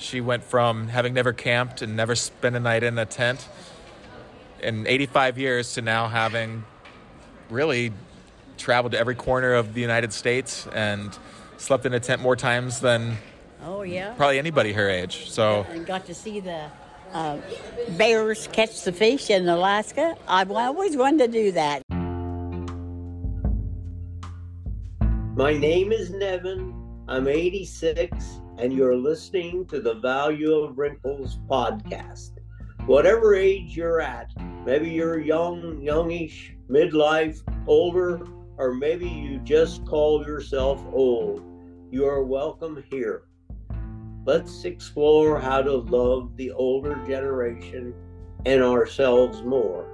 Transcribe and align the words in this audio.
She 0.00 0.22
went 0.22 0.42
from 0.42 0.88
having 0.88 1.12
never 1.12 1.34
camped 1.34 1.82
and 1.82 1.94
never 1.94 2.14
spent 2.14 2.56
a 2.56 2.60
night 2.60 2.82
in 2.82 2.98
a 2.98 3.04
tent 3.04 3.46
in 4.62 4.86
85 4.86 5.38
years 5.38 5.74
to 5.74 5.82
now 5.82 6.08
having 6.08 6.64
really 7.50 7.92
traveled 8.56 8.92
to 8.92 8.98
every 8.98 9.14
corner 9.14 9.52
of 9.52 9.74
the 9.74 9.80
United 9.82 10.12
States 10.14 10.66
and 10.72 11.16
slept 11.58 11.84
in 11.84 11.92
a 11.92 12.00
tent 12.00 12.22
more 12.22 12.34
times 12.34 12.80
than 12.80 13.18
Oh 13.62 13.82
yeah. 13.82 14.14
probably 14.14 14.38
anybody 14.38 14.72
her 14.72 14.88
age. 14.88 15.30
So 15.30 15.66
And 15.68 15.84
got 15.86 16.06
to 16.06 16.14
see 16.14 16.40
the 16.40 16.70
uh, 17.12 17.36
bears 17.90 18.48
catch 18.52 18.82
the 18.84 18.92
fish 18.92 19.28
in 19.28 19.46
Alaska. 19.48 20.16
I've 20.26 20.50
always 20.50 20.96
wanted 20.96 21.30
to 21.30 21.38
do 21.38 21.52
that. 21.52 21.82
My 25.36 25.52
name 25.52 25.92
is 25.92 26.10
Nevin. 26.10 26.74
I'm 27.06 27.28
86, 27.28 28.40
and 28.60 28.74
you're 28.74 28.96
listening 28.96 29.64
to 29.66 29.80
the 29.80 29.94
Value 29.94 30.52
of 30.52 30.76
Wrinkles 30.76 31.38
podcast. 31.48 32.32
Whatever 32.84 33.34
age 33.34 33.74
you're 33.74 34.02
at, 34.02 34.30
maybe 34.66 34.90
you're 34.90 35.18
young, 35.18 35.80
youngish, 35.80 36.54
midlife, 36.68 37.40
older, 37.66 38.20
or 38.58 38.74
maybe 38.74 39.08
you 39.08 39.38
just 39.38 39.86
call 39.86 40.26
yourself 40.26 40.84
old, 40.92 41.42
you 41.90 42.04
are 42.04 42.22
welcome 42.22 42.84
here. 42.90 43.22
Let's 44.26 44.62
explore 44.66 45.40
how 45.40 45.62
to 45.62 45.76
love 45.76 46.36
the 46.36 46.52
older 46.52 46.96
generation 47.06 47.94
and 48.44 48.62
ourselves 48.62 49.42
more. 49.42 49.88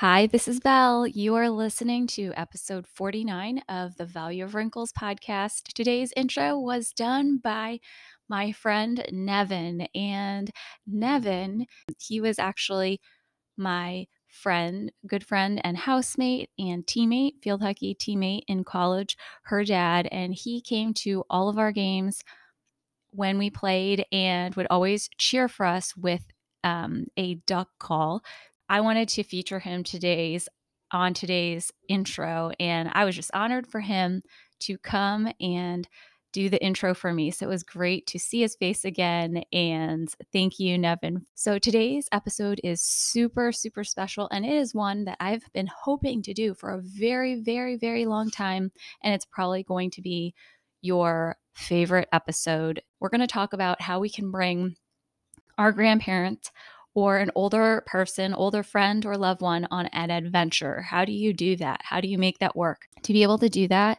Hi, 0.00 0.28
this 0.28 0.46
is 0.46 0.60
Belle. 0.60 1.08
You 1.08 1.34
are 1.34 1.50
listening 1.50 2.06
to 2.18 2.32
episode 2.36 2.86
49 2.86 3.62
of 3.68 3.96
the 3.96 4.04
Value 4.06 4.44
of 4.44 4.54
Wrinkles 4.54 4.92
podcast. 4.92 5.72
Today's 5.74 6.12
intro 6.16 6.56
was 6.56 6.92
done 6.92 7.38
by 7.38 7.80
my 8.28 8.52
friend 8.52 9.04
Nevin. 9.10 9.88
And 9.96 10.52
Nevin, 10.86 11.66
he 11.98 12.20
was 12.20 12.38
actually 12.38 13.00
my 13.56 14.06
friend, 14.28 14.92
good 15.04 15.24
friend, 15.26 15.60
and 15.64 15.76
housemate 15.76 16.50
and 16.60 16.86
teammate, 16.86 17.42
field 17.42 17.62
hockey 17.62 17.96
teammate 17.96 18.42
in 18.46 18.62
college, 18.62 19.16
her 19.46 19.64
dad. 19.64 20.06
And 20.12 20.32
he 20.32 20.60
came 20.60 20.94
to 20.94 21.24
all 21.28 21.48
of 21.48 21.58
our 21.58 21.72
games 21.72 22.22
when 23.10 23.36
we 23.36 23.50
played 23.50 24.06
and 24.12 24.54
would 24.54 24.68
always 24.70 25.10
cheer 25.18 25.48
for 25.48 25.66
us 25.66 25.96
with 25.96 26.22
um, 26.64 27.06
a 27.16 27.34
duck 27.46 27.68
call. 27.78 28.22
I 28.68 28.80
wanted 28.80 29.08
to 29.10 29.22
feature 29.22 29.58
him 29.58 29.82
today's 29.82 30.48
on 30.90 31.14
today's 31.14 31.72
intro, 31.88 32.52
and 32.58 32.90
I 32.92 33.04
was 33.04 33.16
just 33.16 33.30
honored 33.34 33.66
for 33.66 33.80
him 33.80 34.22
to 34.60 34.78
come 34.78 35.30
and 35.40 35.88
do 36.32 36.48
the 36.48 36.62
intro 36.62 36.94
for 36.94 37.12
me. 37.12 37.30
So 37.30 37.46
it 37.46 37.50
was 37.50 37.62
great 37.62 38.06
to 38.08 38.18
see 38.18 38.42
his 38.42 38.54
face 38.56 38.84
again. 38.84 39.42
And 39.52 40.12
thank 40.32 40.58
you, 40.58 40.76
Nevin. 40.76 41.24
So 41.34 41.58
today's 41.58 42.08
episode 42.12 42.60
is 42.62 42.82
super, 42.82 43.50
super 43.50 43.82
special. 43.82 44.28
And 44.30 44.44
it 44.44 44.52
is 44.52 44.74
one 44.74 45.04
that 45.06 45.16
I've 45.20 45.50
been 45.54 45.68
hoping 45.68 46.22
to 46.22 46.34
do 46.34 46.54
for 46.54 46.70
a 46.70 46.82
very, 46.82 47.40
very, 47.40 47.76
very 47.76 48.04
long 48.04 48.30
time. 48.30 48.70
And 49.02 49.14
it's 49.14 49.24
probably 49.24 49.62
going 49.62 49.90
to 49.92 50.02
be 50.02 50.34
your 50.82 51.36
favorite 51.54 52.08
episode. 52.12 52.82
We're 53.00 53.08
going 53.08 53.20
to 53.22 53.26
talk 53.26 53.52
about 53.52 53.80
how 53.80 53.98
we 53.98 54.10
can 54.10 54.30
bring 54.30 54.76
our 55.56 55.72
grandparents 55.72 56.52
or 56.98 57.18
an 57.18 57.30
older 57.36 57.84
person, 57.86 58.34
older 58.34 58.64
friend 58.64 59.06
or 59.06 59.16
loved 59.16 59.40
one 59.40 59.68
on 59.70 59.86
an 59.86 60.10
adventure. 60.10 60.82
How 60.82 61.04
do 61.04 61.12
you 61.12 61.32
do 61.32 61.54
that? 61.54 61.80
How 61.84 62.00
do 62.00 62.08
you 62.08 62.18
make 62.18 62.40
that 62.40 62.56
work? 62.56 62.88
To 63.04 63.12
be 63.12 63.22
able 63.22 63.38
to 63.38 63.48
do 63.48 63.68
that, 63.68 63.98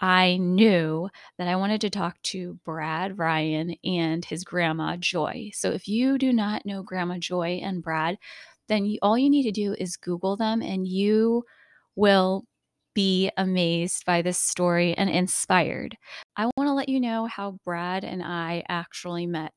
I 0.00 0.38
knew 0.38 1.08
that 1.38 1.46
I 1.46 1.54
wanted 1.54 1.80
to 1.82 1.90
talk 1.90 2.20
to 2.22 2.58
Brad 2.64 3.18
Ryan 3.18 3.76
and 3.84 4.24
his 4.24 4.42
grandma 4.42 4.96
Joy. 4.96 5.52
So 5.54 5.70
if 5.70 5.86
you 5.86 6.18
do 6.18 6.32
not 6.32 6.66
know 6.66 6.82
Grandma 6.82 7.18
Joy 7.18 7.60
and 7.62 7.84
Brad, 7.84 8.18
then 8.66 8.84
you, 8.84 8.98
all 9.00 9.16
you 9.16 9.30
need 9.30 9.44
to 9.44 9.52
do 9.52 9.76
is 9.78 9.96
Google 9.96 10.36
them 10.36 10.60
and 10.60 10.88
you 10.88 11.44
will 11.94 12.46
be 12.94 13.30
amazed 13.36 14.04
by 14.06 14.22
this 14.22 14.38
story 14.38 14.94
and 14.94 15.08
inspired. 15.08 15.96
I 16.36 16.50
want 16.56 16.66
to 16.66 16.74
let 16.74 16.88
you 16.88 16.98
know 16.98 17.26
how 17.26 17.60
Brad 17.64 18.02
and 18.02 18.24
I 18.24 18.64
actually 18.68 19.26
met. 19.26 19.52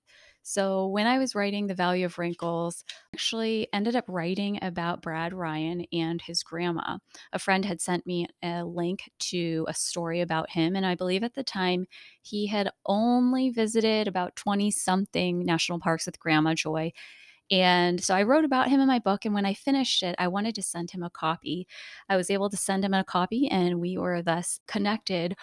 So, 0.49 0.87
when 0.87 1.07
I 1.07 1.17
was 1.17 1.35
writing 1.35 1.67
The 1.67 1.75
Value 1.75 2.05
of 2.05 2.17
Wrinkles, 2.17 2.85
I 2.89 3.17
actually 3.17 3.67
ended 3.73 3.97
up 3.97 4.05
writing 4.07 4.57
about 4.61 5.01
Brad 5.01 5.33
Ryan 5.33 5.85
and 5.91 6.21
his 6.21 6.41
grandma. 6.41 6.99
A 7.33 7.39
friend 7.39 7.65
had 7.65 7.81
sent 7.81 8.07
me 8.07 8.27
a 8.41 8.63
link 8.63 9.09
to 9.31 9.65
a 9.67 9.73
story 9.73 10.21
about 10.21 10.51
him, 10.51 10.77
and 10.77 10.85
I 10.85 10.95
believe 10.95 11.21
at 11.23 11.33
the 11.33 11.43
time 11.43 11.85
he 12.21 12.47
had 12.47 12.71
only 12.85 13.49
visited 13.49 14.07
about 14.07 14.37
20 14.37 14.71
something 14.71 15.43
national 15.43 15.81
parks 15.81 16.05
with 16.05 16.17
Grandma 16.17 16.53
Joy. 16.53 16.93
And 17.49 18.03
so 18.03 18.15
I 18.15 18.23
wrote 18.23 18.45
about 18.45 18.69
him 18.69 18.79
in 18.81 18.87
my 18.87 18.99
book. 18.99 19.25
And 19.25 19.33
when 19.33 19.45
I 19.45 19.53
finished 19.53 20.03
it, 20.03 20.15
I 20.19 20.27
wanted 20.27 20.55
to 20.55 20.63
send 20.63 20.91
him 20.91 21.03
a 21.03 21.09
copy. 21.09 21.67
I 22.09 22.17
was 22.17 22.29
able 22.29 22.49
to 22.49 22.57
send 22.57 22.83
him 22.83 22.93
a 22.93 23.03
copy, 23.03 23.47
and 23.47 23.79
we 23.79 23.97
were 23.97 24.21
thus 24.21 24.59
connected 24.67 25.35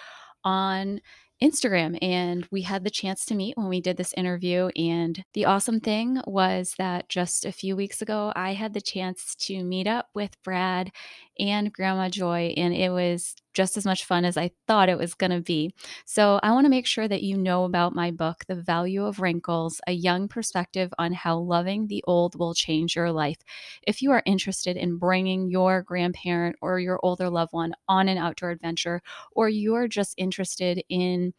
on 0.44 1.00
Instagram 1.42 1.98
and 2.02 2.46
we 2.50 2.62
had 2.62 2.84
the 2.84 2.90
chance 2.90 3.24
to 3.26 3.34
meet 3.34 3.56
when 3.56 3.68
we 3.68 3.80
did 3.80 3.96
this 3.96 4.14
interview. 4.14 4.68
And 4.76 5.24
the 5.34 5.44
awesome 5.44 5.80
thing 5.80 6.20
was 6.26 6.74
that 6.78 7.08
just 7.08 7.44
a 7.44 7.52
few 7.52 7.76
weeks 7.76 8.00
ago, 8.00 8.32
I 8.34 8.54
had 8.54 8.74
the 8.74 8.80
chance 8.80 9.34
to 9.40 9.62
meet 9.64 9.86
up 9.86 10.08
with 10.14 10.42
Brad 10.42 10.90
and 11.38 11.72
Grandma 11.72 12.08
Joy, 12.08 12.54
and 12.56 12.74
it 12.74 12.90
was 12.90 13.34
just 13.54 13.76
as 13.76 13.84
much 13.84 14.04
fun 14.04 14.24
as 14.24 14.36
I 14.36 14.50
thought 14.66 14.88
it 14.88 14.98
was 14.98 15.14
going 15.14 15.30
to 15.30 15.40
be. 15.40 15.72
So, 16.06 16.40
I 16.42 16.52
want 16.52 16.64
to 16.64 16.70
make 16.70 16.86
sure 16.86 17.06
that 17.06 17.22
you 17.22 17.36
know 17.36 17.64
about 17.64 17.94
my 17.94 18.10
book, 18.10 18.44
The 18.48 18.54
Value 18.54 19.04
of 19.04 19.20
Wrinkles 19.20 19.80
A 19.86 19.92
Young 19.92 20.28
Perspective 20.28 20.92
on 20.98 21.12
How 21.12 21.38
Loving 21.38 21.86
the 21.86 22.02
Old 22.06 22.38
Will 22.38 22.54
Change 22.54 22.96
Your 22.96 23.12
Life. 23.12 23.38
If 23.86 24.02
you 24.02 24.10
are 24.10 24.22
interested 24.26 24.76
in 24.76 24.98
bringing 24.98 25.48
your 25.50 25.82
grandparent 25.82 26.56
or 26.60 26.80
your 26.80 26.98
older 27.02 27.30
loved 27.30 27.52
one 27.52 27.74
on 27.88 28.08
an 28.08 28.18
outdoor 28.18 28.50
adventure, 28.50 29.00
or 29.32 29.48
you're 29.48 29.88
just 29.88 30.14
interested 30.16 30.82
in 30.88 31.32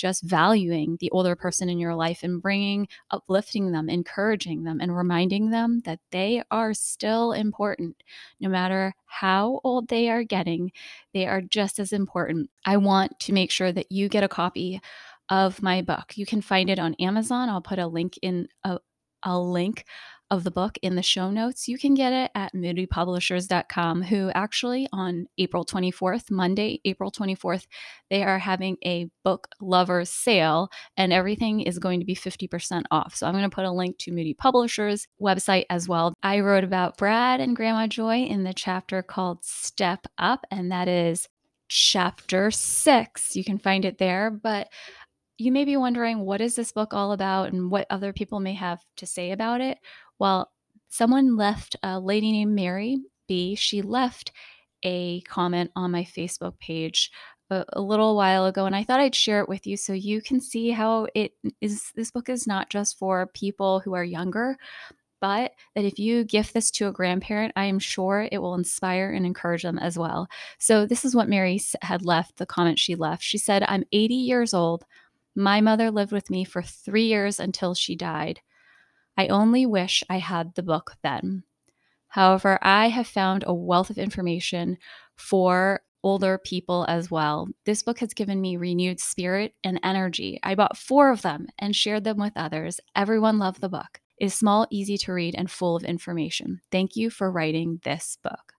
just 0.00 0.22
valuing 0.22 0.96
the 0.98 1.10
older 1.10 1.36
person 1.36 1.68
in 1.68 1.78
your 1.78 1.94
life 1.94 2.22
and 2.22 2.40
bringing, 2.40 2.88
uplifting 3.10 3.72
them, 3.72 3.90
encouraging 3.90 4.64
them, 4.64 4.80
and 4.80 4.96
reminding 4.96 5.50
them 5.50 5.80
that 5.84 6.00
they 6.10 6.42
are 6.50 6.72
still 6.72 7.32
important. 7.32 8.02
No 8.40 8.48
matter 8.48 8.94
how 9.06 9.60
old 9.62 9.88
they 9.88 10.08
are 10.08 10.24
getting, 10.24 10.72
they 11.12 11.26
are 11.26 11.42
just 11.42 11.78
as 11.78 11.92
important. 11.92 12.48
I 12.64 12.78
want 12.78 13.20
to 13.20 13.34
make 13.34 13.50
sure 13.50 13.72
that 13.72 13.92
you 13.92 14.08
get 14.08 14.24
a 14.24 14.28
copy 14.28 14.80
of 15.28 15.62
my 15.62 15.82
book. 15.82 16.16
You 16.16 16.24
can 16.24 16.40
find 16.40 16.70
it 16.70 16.78
on 16.78 16.94
Amazon. 16.94 17.50
I'll 17.50 17.60
put 17.60 17.78
a 17.78 17.86
link 17.86 18.18
in 18.22 18.48
a, 18.64 18.78
a 19.22 19.38
link 19.38 19.84
of 20.30 20.44
the 20.44 20.50
book 20.50 20.78
in 20.82 20.94
the 20.94 21.02
show 21.02 21.30
notes. 21.30 21.66
You 21.66 21.76
can 21.76 21.94
get 21.94 22.12
it 22.12 22.30
at 22.34 22.54
moodypublishers.com, 22.54 24.02
who 24.02 24.30
actually 24.30 24.86
on 24.92 25.26
April 25.38 25.64
24th, 25.64 26.30
Monday, 26.30 26.80
April 26.84 27.10
24th, 27.10 27.66
they 28.10 28.22
are 28.22 28.38
having 28.38 28.76
a 28.84 29.08
book 29.24 29.48
lovers 29.60 30.08
sale 30.08 30.68
and 30.96 31.12
everything 31.12 31.60
is 31.60 31.78
going 31.78 32.00
to 32.00 32.06
be 32.06 32.14
50% 32.14 32.84
off. 32.90 33.14
So 33.14 33.26
I'm 33.26 33.34
going 33.34 33.48
to 33.48 33.54
put 33.54 33.64
a 33.64 33.72
link 33.72 33.98
to 33.98 34.12
Moody 34.12 34.34
Publishers 34.34 35.06
website 35.20 35.64
as 35.68 35.88
well. 35.88 36.14
I 36.22 36.40
wrote 36.40 36.64
about 36.64 36.96
Brad 36.96 37.40
and 37.40 37.56
Grandma 37.56 37.88
Joy 37.88 38.22
in 38.22 38.44
the 38.44 38.54
chapter 38.54 39.02
called 39.02 39.44
Step 39.44 40.06
Up, 40.18 40.46
and 40.50 40.70
that 40.70 40.86
is 40.88 41.28
chapter 41.68 42.50
six. 42.50 43.34
You 43.34 43.44
can 43.44 43.58
find 43.58 43.84
it 43.84 43.98
there. 43.98 44.30
But 44.30 44.68
you 45.38 45.52
may 45.52 45.64
be 45.64 45.76
wondering 45.76 46.20
what 46.20 46.42
is 46.42 46.54
this 46.54 46.70
book 46.70 46.92
all 46.92 47.12
about 47.12 47.52
and 47.52 47.70
what 47.70 47.86
other 47.88 48.12
people 48.12 48.40
may 48.40 48.52
have 48.52 48.82
to 48.98 49.06
say 49.06 49.30
about 49.30 49.62
it 49.62 49.78
well, 50.20 50.52
someone 50.88 51.36
left, 51.36 51.74
a 51.82 51.98
lady 51.98 52.30
named 52.30 52.54
Mary 52.54 52.98
B, 53.26 53.56
she 53.56 53.82
left 53.82 54.30
a 54.84 55.20
comment 55.22 55.72
on 55.74 55.90
my 55.90 56.04
Facebook 56.04 56.58
page 56.60 57.10
a, 57.50 57.64
a, 57.72 57.80
little 57.80 58.16
while 58.16 58.46
ago 58.46 58.64
and 58.64 58.74
I 58.74 58.82
thought 58.84 59.00
I'd 59.00 59.14
share 59.14 59.40
it 59.40 59.48
with 59.48 59.66
you 59.66 59.76
so 59.76 59.92
you 59.92 60.22
can 60.22 60.40
see 60.40 60.70
how 60.70 61.06
it 61.14 61.32
is 61.60 61.92
this 61.94 62.10
book 62.10 62.30
is 62.30 62.46
not 62.46 62.70
just 62.70 62.96
for 62.96 63.26
people 63.26 63.80
who 63.80 63.92
are 63.92 64.04
younger 64.04 64.56
but 65.20 65.52
that 65.74 65.84
if 65.84 65.98
you 65.98 66.24
gift 66.24 66.54
this 66.54 66.70
to 66.72 66.88
a 66.88 66.92
grandparent, 66.92 67.52
I 67.54 67.66
am 67.66 67.78
sure 67.78 68.26
it 68.32 68.38
will 68.38 68.54
inspire 68.54 69.12
and 69.12 69.26
encourage 69.26 69.62
them 69.62 69.78
as 69.78 69.98
well. 69.98 70.28
So, 70.58 70.86
this 70.86 71.04
is 71.04 71.14
what 71.14 71.28
Mary 71.28 71.60
had 71.82 72.04
left, 72.04 72.38
the 72.38 72.46
comment 72.46 72.78
she 72.78 72.94
left. 72.94 73.22
She 73.22 73.36
said, 73.36 73.62
I'm 73.68 73.84
80 73.92 74.14
years 74.14 74.54
old. 74.54 74.84
My 75.36 75.60
mother 75.60 75.90
lived 75.90 76.10
with 76.10 76.30
me 76.30 76.44
for 76.44 76.62
three 76.62 77.04
years 77.04 77.38
until 77.38 77.74
she 77.74 77.96
died. 77.96 78.40
I 79.20 79.26
only 79.26 79.66
wish 79.66 80.02
I 80.08 80.16
had 80.16 80.54
the 80.54 80.62
book 80.62 80.96
then. 81.02 81.42
However, 82.08 82.58
I 82.62 82.88
have 82.88 83.06
found 83.06 83.44
a 83.46 83.52
wealth 83.52 83.90
of 83.90 83.98
information 83.98 84.78
for 85.14 85.82
older 86.02 86.38
people 86.38 86.86
as 86.88 87.10
well. 87.10 87.46
This 87.66 87.82
book 87.82 87.98
has 87.98 88.14
given 88.14 88.40
me 88.40 88.56
renewed 88.56 88.98
spirit 88.98 89.52
and 89.62 89.78
energy. 89.84 90.40
I 90.42 90.54
bought 90.54 90.78
four 90.78 91.10
of 91.10 91.20
them 91.20 91.48
and 91.58 91.76
shared 91.76 92.04
them 92.04 92.16
with 92.16 92.32
others. 92.34 92.80
Everyone 92.96 93.38
loved 93.38 93.60
the 93.60 93.68
book. 93.68 94.00
is 94.18 94.32
small, 94.32 94.66
easy 94.70 94.96
to 94.96 95.12
read, 95.12 95.34
and 95.34 95.50
full 95.50 95.76
of 95.76 95.84
information. 95.84 96.62
Thank 96.72 96.96
you 96.96 97.10
for 97.10 97.30
writing 97.30 97.80
this 97.84 98.16
book. 98.22 98.54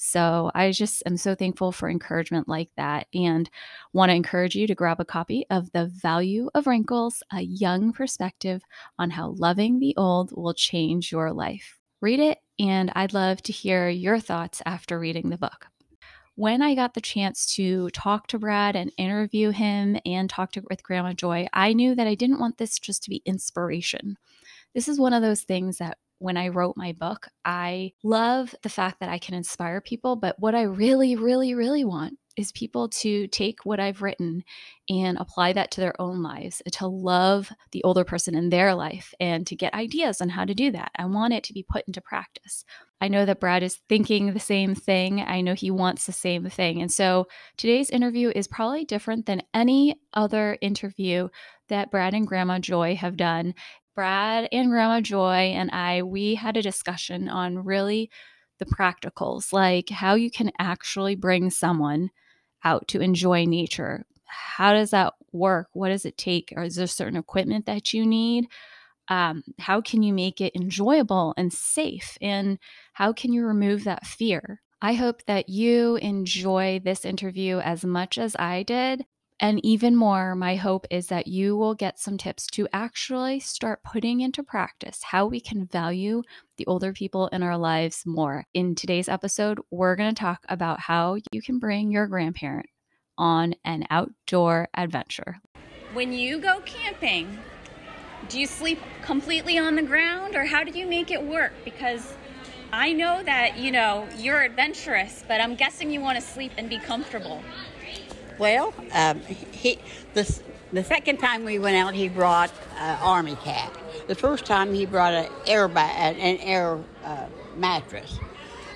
So 0.00 0.50
I 0.54 0.70
just 0.70 1.02
am 1.06 1.16
so 1.16 1.34
thankful 1.34 1.72
for 1.72 1.90
encouragement 1.90 2.48
like 2.48 2.70
that 2.76 3.08
and 3.12 3.50
want 3.92 4.10
to 4.10 4.14
encourage 4.14 4.54
you 4.54 4.68
to 4.68 4.74
grab 4.74 5.00
a 5.00 5.04
copy 5.04 5.44
of 5.50 5.72
The 5.72 5.86
Value 5.86 6.48
of 6.54 6.68
Wrinkles, 6.68 7.22
a 7.32 7.42
young 7.42 7.92
perspective 7.92 8.62
on 8.98 9.10
how 9.10 9.34
loving 9.36 9.80
the 9.80 9.94
old 9.96 10.30
will 10.36 10.54
change 10.54 11.10
your 11.10 11.32
life. 11.32 11.78
Read 12.00 12.20
it, 12.20 12.38
and 12.60 12.92
I'd 12.94 13.12
love 13.12 13.42
to 13.42 13.52
hear 13.52 13.88
your 13.88 14.20
thoughts 14.20 14.62
after 14.64 15.00
reading 15.00 15.30
the 15.30 15.36
book 15.36 15.66
when 16.36 16.62
I 16.62 16.76
got 16.76 16.94
the 16.94 17.00
chance 17.00 17.52
to 17.56 17.90
talk 17.90 18.28
to 18.28 18.38
Brad 18.38 18.76
and 18.76 18.92
interview 18.96 19.50
him 19.50 19.98
and 20.06 20.30
talk 20.30 20.52
to, 20.52 20.62
with 20.70 20.84
Grandma 20.84 21.12
Joy, 21.12 21.48
I 21.52 21.72
knew 21.72 21.96
that 21.96 22.06
I 22.06 22.14
didn't 22.14 22.38
want 22.38 22.58
this 22.58 22.78
just 22.78 23.02
to 23.02 23.10
be 23.10 23.22
inspiration. 23.26 24.16
This 24.72 24.86
is 24.86 25.00
one 25.00 25.12
of 25.12 25.20
those 25.20 25.42
things 25.42 25.78
that 25.78 25.98
when 26.18 26.36
I 26.36 26.48
wrote 26.48 26.76
my 26.76 26.92
book, 26.92 27.28
I 27.44 27.92
love 28.02 28.54
the 28.62 28.68
fact 28.68 29.00
that 29.00 29.08
I 29.08 29.18
can 29.18 29.34
inspire 29.34 29.80
people, 29.80 30.16
but 30.16 30.36
what 30.38 30.54
I 30.54 30.62
really, 30.62 31.16
really, 31.16 31.54
really 31.54 31.84
want 31.84 32.18
is 32.38 32.52
people 32.52 32.88
to 32.88 33.26
take 33.26 33.64
what 33.64 33.80
I've 33.80 34.00
written 34.00 34.44
and 34.88 35.18
apply 35.18 35.54
that 35.54 35.72
to 35.72 35.80
their 35.80 36.00
own 36.00 36.22
lives, 36.22 36.62
to 36.70 36.86
love 36.86 37.50
the 37.72 37.82
older 37.82 38.04
person 38.04 38.36
in 38.36 38.48
their 38.48 38.74
life 38.76 39.12
and 39.18 39.44
to 39.48 39.56
get 39.56 39.74
ideas 39.74 40.20
on 40.20 40.28
how 40.28 40.44
to 40.44 40.54
do 40.54 40.70
that. 40.70 40.92
I 40.96 41.06
want 41.06 41.34
it 41.34 41.42
to 41.44 41.52
be 41.52 41.66
put 41.68 41.84
into 41.88 42.00
practice. 42.00 42.64
I 43.00 43.08
know 43.08 43.24
that 43.24 43.40
Brad 43.40 43.64
is 43.64 43.80
thinking 43.88 44.32
the 44.32 44.40
same 44.40 44.76
thing. 44.76 45.20
I 45.20 45.40
know 45.40 45.54
he 45.54 45.72
wants 45.72 46.06
the 46.06 46.12
same 46.12 46.48
thing. 46.48 46.80
And 46.80 46.92
so 46.92 47.26
today's 47.56 47.90
interview 47.90 48.30
is 48.34 48.46
probably 48.46 48.84
different 48.84 49.26
than 49.26 49.42
any 49.52 50.00
other 50.14 50.56
interview 50.60 51.28
that 51.68 51.90
Brad 51.90 52.14
and 52.14 52.26
Grandma 52.26 52.60
Joy 52.60 52.94
have 52.94 53.16
done. 53.16 53.54
Brad 53.98 54.48
and 54.52 54.70
Grandma 54.70 55.00
Joy 55.00 55.54
and 55.56 55.72
I, 55.72 56.04
we 56.04 56.36
had 56.36 56.56
a 56.56 56.62
discussion 56.62 57.28
on 57.28 57.64
really 57.64 58.12
the 58.60 58.64
practicals, 58.64 59.52
like 59.52 59.88
how 59.88 60.14
you 60.14 60.30
can 60.30 60.52
actually 60.60 61.16
bring 61.16 61.50
someone 61.50 62.10
out 62.62 62.86
to 62.86 63.00
enjoy 63.00 63.44
nature. 63.44 64.06
How 64.24 64.72
does 64.72 64.92
that 64.92 65.14
work? 65.32 65.66
What 65.72 65.88
does 65.88 66.04
it 66.04 66.16
take? 66.16 66.52
Or 66.56 66.62
is 66.62 66.76
there 66.76 66.86
certain 66.86 67.18
equipment 67.18 67.66
that 67.66 67.92
you 67.92 68.06
need? 68.06 68.46
Um, 69.08 69.42
how 69.58 69.80
can 69.80 70.04
you 70.04 70.12
make 70.12 70.40
it 70.40 70.54
enjoyable 70.54 71.34
and 71.36 71.52
safe? 71.52 72.16
And 72.20 72.60
how 72.92 73.12
can 73.12 73.32
you 73.32 73.44
remove 73.44 73.82
that 73.82 74.06
fear? 74.06 74.62
I 74.80 74.92
hope 74.92 75.24
that 75.24 75.48
you 75.48 75.96
enjoy 75.96 76.80
this 76.84 77.04
interview 77.04 77.58
as 77.58 77.84
much 77.84 78.16
as 78.16 78.36
I 78.38 78.62
did. 78.62 79.06
And 79.40 79.64
even 79.64 79.94
more, 79.94 80.34
my 80.34 80.56
hope 80.56 80.84
is 80.90 81.06
that 81.08 81.28
you 81.28 81.56
will 81.56 81.76
get 81.76 82.00
some 82.00 82.18
tips 82.18 82.46
to 82.48 82.66
actually 82.72 83.38
start 83.38 83.84
putting 83.84 84.20
into 84.20 84.42
practice 84.42 85.00
how 85.04 85.26
we 85.26 85.38
can 85.38 85.64
value 85.64 86.22
the 86.56 86.66
older 86.66 86.92
people 86.92 87.28
in 87.28 87.44
our 87.44 87.56
lives 87.56 88.04
more. 88.04 88.46
In 88.52 88.74
today's 88.74 89.08
episode, 89.08 89.60
we're 89.70 89.94
going 89.94 90.12
to 90.12 90.20
talk 90.20 90.44
about 90.48 90.80
how 90.80 91.18
you 91.30 91.40
can 91.40 91.60
bring 91.60 91.92
your 91.92 92.08
grandparent 92.08 92.66
on 93.16 93.54
an 93.64 93.86
outdoor 93.90 94.68
adventure. 94.74 95.36
When 95.92 96.12
you 96.12 96.40
go 96.40 96.60
camping, 96.64 97.38
do 98.28 98.40
you 98.40 98.46
sleep 98.46 98.80
completely 99.02 99.56
on 99.56 99.76
the 99.76 99.82
ground 99.82 100.34
or 100.34 100.46
how 100.46 100.64
do 100.64 100.76
you 100.76 100.86
make 100.86 101.12
it 101.12 101.22
work? 101.22 101.52
Because 101.64 102.12
I 102.72 102.92
know 102.92 103.22
that, 103.22 103.56
you 103.56 103.70
know, 103.70 104.08
you're 104.16 104.42
adventurous, 104.42 105.24
but 105.28 105.40
I'm 105.40 105.54
guessing 105.54 105.92
you 105.92 106.00
want 106.00 106.18
to 106.18 106.24
sleep 106.26 106.52
and 106.58 106.68
be 106.68 106.78
comfortable. 106.78 107.40
Well, 108.38 108.72
um, 108.92 109.20
he 109.20 109.78
the 110.14 110.40
the 110.72 110.84
second 110.84 111.18
time 111.18 111.44
we 111.44 111.58
went 111.58 111.76
out, 111.76 111.94
he 111.94 112.08
brought 112.08 112.52
uh, 112.78 112.98
army 113.00 113.36
cat. 113.36 113.72
The 114.06 114.14
first 114.14 114.44
time 114.46 114.72
he 114.74 114.86
brought 114.86 115.12
an 115.14 115.28
air 115.46 115.66
ba- 115.68 115.80
an 115.80 116.38
air 116.38 116.78
uh, 117.04 117.26
mattress, 117.56 118.18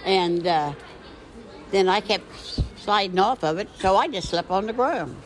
and 0.04 0.46
uh, 0.46 0.72
then 1.70 1.88
I 1.88 2.00
kept 2.00 2.24
sliding 2.76 3.18
off 3.18 3.44
of 3.44 3.58
it, 3.58 3.68
so 3.78 3.96
I 3.96 4.08
just 4.08 4.28
slept 4.30 4.50
on 4.50 4.66
the 4.66 4.72
ground. 4.72 5.16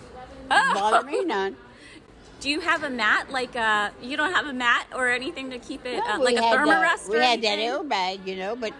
Oh. 0.50 0.74
Bother 0.74 1.06
me 1.06 1.24
none. 1.24 1.56
Do 2.40 2.50
you 2.50 2.60
have 2.60 2.82
a 2.84 2.90
mat? 2.90 3.30
Like 3.30 3.56
uh, 3.56 3.90
you 4.02 4.16
don't 4.18 4.32
have 4.34 4.46
a 4.46 4.52
mat 4.52 4.86
or 4.94 5.08
anything 5.08 5.50
to 5.50 5.58
keep 5.58 5.86
it 5.86 5.96
No, 5.96 6.14
uh, 6.14 6.18
like 6.18 6.36
a 6.36 6.42
had, 6.42 6.58
uh, 6.58 6.58
Therm-a-Rest? 6.66 7.08
We 7.10 7.16
or 7.16 7.22
had 7.22 7.40
that 7.42 7.58
airbag, 7.58 8.26
you 8.26 8.36
know, 8.36 8.54
but 8.54 8.72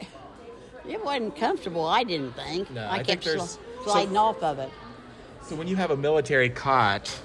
it 0.88 1.04
wasn't 1.04 1.36
comfortable. 1.36 1.84
I 1.84 2.04
didn't 2.04 2.32
think. 2.36 2.70
No, 2.70 2.82
I, 2.82 2.86
I 2.86 2.96
think 2.98 3.08
kept 3.08 3.24
there's- 3.24 3.54
so- 3.54 3.60
sliding 3.84 4.16
off 4.16 4.42
of 4.42 4.58
it. 4.60 4.70
So 5.44 5.54
when 5.56 5.68
you 5.68 5.76
have 5.76 5.90
a 5.90 5.96
military 5.96 6.48
cot, 6.48 7.20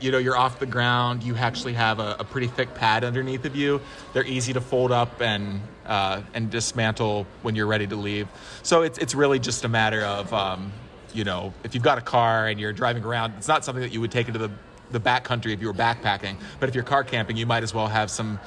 you 0.00 0.12
know 0.12 0.18
you're 0.18 0.36
off 0.36 0.60
the 0.60 0.66
ground. 0.66 1.24
You 1.24 1.34
actually 1.34 1.72
have 1.72 1.98
a, 1.98 2.14
a 2.20 2.24
pretty 2.24 2.46
thick 2.46 2.72
pad 2.74 3.02
underneath 3.02 3.44
of 3.44 3.56
you. 3.56 3.80
They're 4.12 4.24
easy 4.24 4.52
to 4.52 4.60
fold 4.60 4.92
up 4.92 5.20
and 5.20 5.60
uh, 5.84 6.22
and 6.32 6.48
dismantle 6.48 7.26
when 7.42 7.56
you're 7.56 7.66
ready 7.66 7.88
to 7.88 7.96
leave. 7.96 8.28
So 8.62 8.82
it's 8.82 8.98
it's 8.98 9.16
really 9.16 9.40
just 9.40 9.64
a 9.64 9.68
matter 9.68 10.02
of 10.02 10.32
um, 10.32 10.72
you 11.12 11.24
know 11.24 11.52
if 11.64 11.74
you've 11.74 11.82
got 11.82 11.98
a 11.98 12.02
car 12.02 12.46
and 12.46 12.60
you're 12.60 12.72
driving 12.72 13.02
around, 13.02 13.34
it's 13.36 13.48
not 13.48 13.64
something 13.64 13.82
that 13.82 13.92
you 13.92 14.00
would 14.00 14.12
take 14.12 14.28
into 14.28 14.38
the 14.38 14.50
the 14.92 15.00
backcountry 15.00 15.52
if 15.52 15.60
you 15.60 15.66
were 15.66 15.74
backpacking. 15.74 16.36
But 16.60 16.68
if 16.68 16.74
you're 16.76 16.84
car 16.84 17.02
camping, 17.02 17.36
you 17.36 17.46
might 17.46 17.64
as 17.64 17.74
well 17.74 17.88
have 17.88 18.12
some 18.12 18.38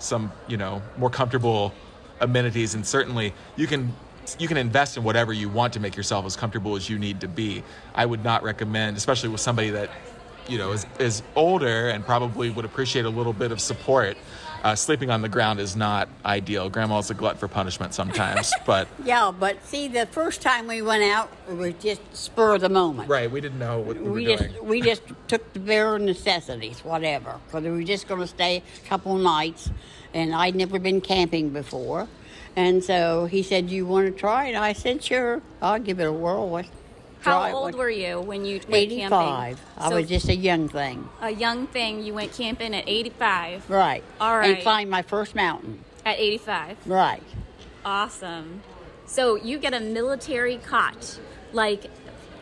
some 0.00 0.30
you 0.48 0.58
know 0.58 0.82
more 0.98 1.08
comfortable 1.08 1.72
amenities 2.20 2.74
and 2.74 2.86
certainly 2.86 3.34
you 3.56 3.66
can 3.66 3.94
you 4.38 4.48
can 4.48 4.56
invest 4.56 4.96
in 4.96 5.04
whatever 5.04 5.32
you 5.32 5.48
want 5.48 5.72
to 5.74 5.80
make 5.80 5.96
yourself 5.96 6.24
as 6.26 6.36
comfortable 6.36 6.74
as 6.76 6.88
you 6.90 6.98
need 6.98 7.20
to 7.20 7.28
be. 7.28 7.62
I 7.94 8.06
would 8.06 8.24
not 8.24 8.42
recommend, 8.42 8.96
especially 8.96 9.28
with 9.28 9.40
somebody 9.40 9.70
that 9.70 9.90
you 10.48 10.58
know 10.58 10.72
is, 10.72 10.86
is 10.98 11.22
older 11.34 11.88
and 11.88 12.04
probably 12.04 12.50
would 12.50 12.64
appreciate 12.64 13.04
a 13.04 13.10
little 13.10 13.32
bit 13.32 13.52
of 13.52 13.60
support. 13.60 14.16
Uh, 14.64 14.74
sleeping 14.74 15.10
on 15.10 15.22
the 15.22 15.28
ground 15.28 15.60
is 15.60 15.76
not 15.76 16.08
ideal. 16.24 16.68
Grandma's 16.68 17.08
a 17.10 17.14
glut 17.14 17.38
for 17.38 17.46
punishment 17.46 17.94
sometimes, 17.94 18.52
but 18.66 18.88
Yeah, 19.04 19.30
but 19.38 19.64
see, 19.64 19.86
the 19.86 20.06
first 20.06 20.40
time 20.42 20.66
we 20.66 20.82
went 20.82 21.04
out, 21.04 21.30
it 21.48 21.54
was 21.54 21.74
just 21.74 22.00
spur 22.16 22.54
of 22.56 22.62
the 22.62 22.68
moment. 22.68 23.08
right, 23.08 23.30
we 23.30 23.40
didn't 23.40 23.60
know 23.60 23.78
what 23.78 23.96
we, 23.96 24.02
We 24.10 24.10
were 24.26 24.36
just 24.36 24.54
doing. 24.54 24.66
we 24.66 24.80
just 24.82 25.02
took 25.28 25.52
the 25.52 25.60
bare 25.60 25.98
necessities, 26.00 26.80
whatever, 26.84 27.38
because 27.46 27.62
we 27.62 27.70
were 27.70 27.82
just 27.84 28.08
going 28.08 28.20
to 28.20 28.26
stay 28.26 28.56
a 28.84 28.88
couple 28.88 29.14
nights, 29.16 29.70
and 30.14 30.34
I'd 30.34 30.56
never 30.56 30.80
been 30.80 31.00
camping 31.00 31.50
before, 31.50 32.08
and 32.56 32.82
so 32.82 33.26
he 33.26 33.42
said, 33.42 33.70
"You 33.70 33.86
want 33.86 34.06
to 34.06 34.12
try 34.12 34.46
it?" 34.48 34.56
I 34.56 34.72
said, 34.72 35.02
"Sure, 35.04 35.42
I'll 35.62 35.78
give 35.78 36.00
it 36.00 36.04
a 36.04 36.12
whirl." 36.12 36.50
Let's 36.50 36.68
How 37.20 37.38
try 37.40 37.50
it." 37.50 37.52
old 37.54 37.74
were 37.74 37.90
you 37.90 38.20
when 38.20 38.44
you 38.44 38.54
went 38.68 38.74
Eighty-five. 38.74 39.10
camping? 39.10 39.82
I 39.84 39.88
So 39.90 39.96
was 39.96 40.08
just 40.08 40.28
a 40.28 40.34
young 40.36 40.68
thing, 40.68 41.08
a 41.20 41.30
young 41.30 41.66
thing. 41.66 42.02
You 42.02 42.14
went 42.14 42.32
camping 42.32 42.74
at 42.74 42.84
85. 42.88 43.68
right? 43.70 44.02
All 44.20 44.38
right. 44.38 44.54
And 44.54 44.62
climbed 44.62 44.90
my 44.90 45.02
first 45.02 45.34
mountain, 45.34 45.84
At 46.04 46.18
85. 46.18 46.76
right? 46.86 47.22
Awesome. 47.84 48.62
So 49.06 49.36
you 49.36 49.58
get 49.58 49.74
a 49.74 49.80
military 49.80 50.56
cot. 50.58 51.18
Like 51.52 51.86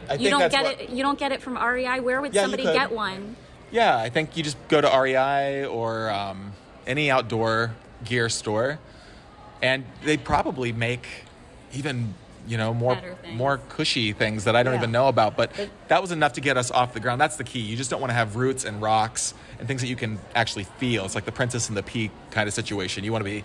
I 0.09 0.15
you 0.15 0.19
think 0.19 0.31
don't 0.31 0.41
that's 0.41 0.55
get 0.55 0.65
what- 0.65 0.81
it 0.81 0.91
you 0.91 1.03
don't 1.03 1.19
get 1.19 1.33
it 1.33 1.43
from 1.43 1.57
REI. 1.57 2.01
Where 2.01 2.21
would 2.21 2.33
Yeah, 2.35 2.43
you 2.43 2.45
somebody 2.47 2.63
could. 2.65 2.75
get 2.75 2.93
one? 2.93 3.37
Yeah, 3.71 3.99
I 3.99 4.09
think 4.11 4.37
you 4.37 4.43
just 4.45 4.57
go 4.69 4.81
to 4.81 4.89
REI 4.89 5.65
or 5.67 6.09
um, 6.11 6.53
any 6.87 7.11
outdoor 7.11 7.75
gear 8.05 8.29
store, 8.29 8.79
and 9.63 9.85
they 10.05 10.17
probably 10.17 10.73
make 10.73 11.07
even 11.73 12.15
you 12.47 12.59
know 12.59 12.75
more 12.75 12.99
more 13.33 13.59
cushy 13.71 14.13
things 14.13 14.45
that 14.45 14.55
I 14.55 14.63
don't 14.63 14.75
Yeah. 14.75 14.81
even 14.81 14.93
know 14.93 15.09
about. 15.09 15.37
But 15.37 15.51
that 15.89 16.03
was 16.03 16.13
enough 16.13 16.35
to 16.35 16.41
get 16.41 16.57
us 16.57 16.71
off 16.71 16.93
the 16.95 17.01
ground. 17.01 17.21
That's 17.21 17.37
the 17.37 17.45
key. 17.45 17.61
You 17.61 17.77
just 17.77 17.91
don't 17.91 18.01
want 18.01 18.11
to 18.11 18.15
have 18.15 18.37
roots 18.37 18.65
and 18.65 18.83
rocks 18.83 19.33
and 19.59 19.67
things 19.67 19.81
that 19.81 19.89
you 19.89 19.97
can 19.97 20.19
actually 20.35 20.65
feel. 20.65 21.05
It's 21.07 21.15
like 21.15 21.25
the 21.25 21.33
Princess 21.33 21.69
and 21.69 21.77
the 21.77 21.83
Pea 21.83 22.11
kind 22.31 22.47
of 22.49 22.55
situation. 22.55 23.03
You 23.05 23.13
want 23.13 23.25
to 23.25 23.31
be 23.31 23.45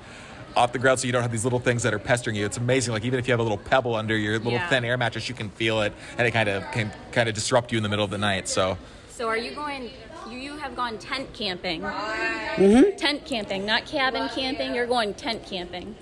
off 0.58 0.74
the 0.74 0.80
ground 0.80 1.00
so 1.00 1.06
you 1.06 1.14
don't 1.14 1.22
have 1.22 1.32
these 1.32 1.44
little 1.46 1.60
things 1.60 1.84
that 1.84 1.94
are 1.94 2.00
pestering 2.00 2.36
you. 2.36 2.46
It's 2.46 2.58
amazing. 2.58 2.94
Like 2.94 3.06
even 3.06 3.20
if 3.20 3.28
you 3.28 3.32
have 3.32 3.40
a 3.40 3.44
little 3.44 3.58
pebble 3.58 3.96
under 3.96 4.18
your 4.18 4.34
little 4.38 4.54
Yeah. 4.54 4.68
thin 4.68 4.84
air 4.84 4.98
mattress, 4.98 5.30
you 5.30 5.36
can 5.36 5.50
feel 5.52 5.82
it, 5.82 5.94
and 6.18 6.28
it 6.28 6.32
kind 6.32 6.50
of 6.50 6.70
can 6.72 6.92
kind 7.14 7.30
of 7.30 7.36
disrupt 7.36 7.72
you 7.72 7.78
in 7.78 7.84
the 7.84 7.90
middle 7.90 8.04
of 8.04 8.12
the 8.12 8.18
night. 8.18 8.50
So. 8.50 8.78
So 9.12 9.28
are 9.28 9.38
you 9.38 9.52
going 9.54 9.92
you, 10.30 10.38
you 10.38 10.58
have 10.58 10.76
gone 10.76 10.98
tent 10.98 11.32
camping. 11.34 11.82
Mm-hmm. 11.82 12.98
Tent 12.98 13.26
camping, 13.26 13.66
not 13.66 13.86
cabin 13.86 14.30
camping. 14.30 14.74
You're 14.76 14.88
going 14.88 15.14
tent 15.14 15.46
camping. 15.46 15.96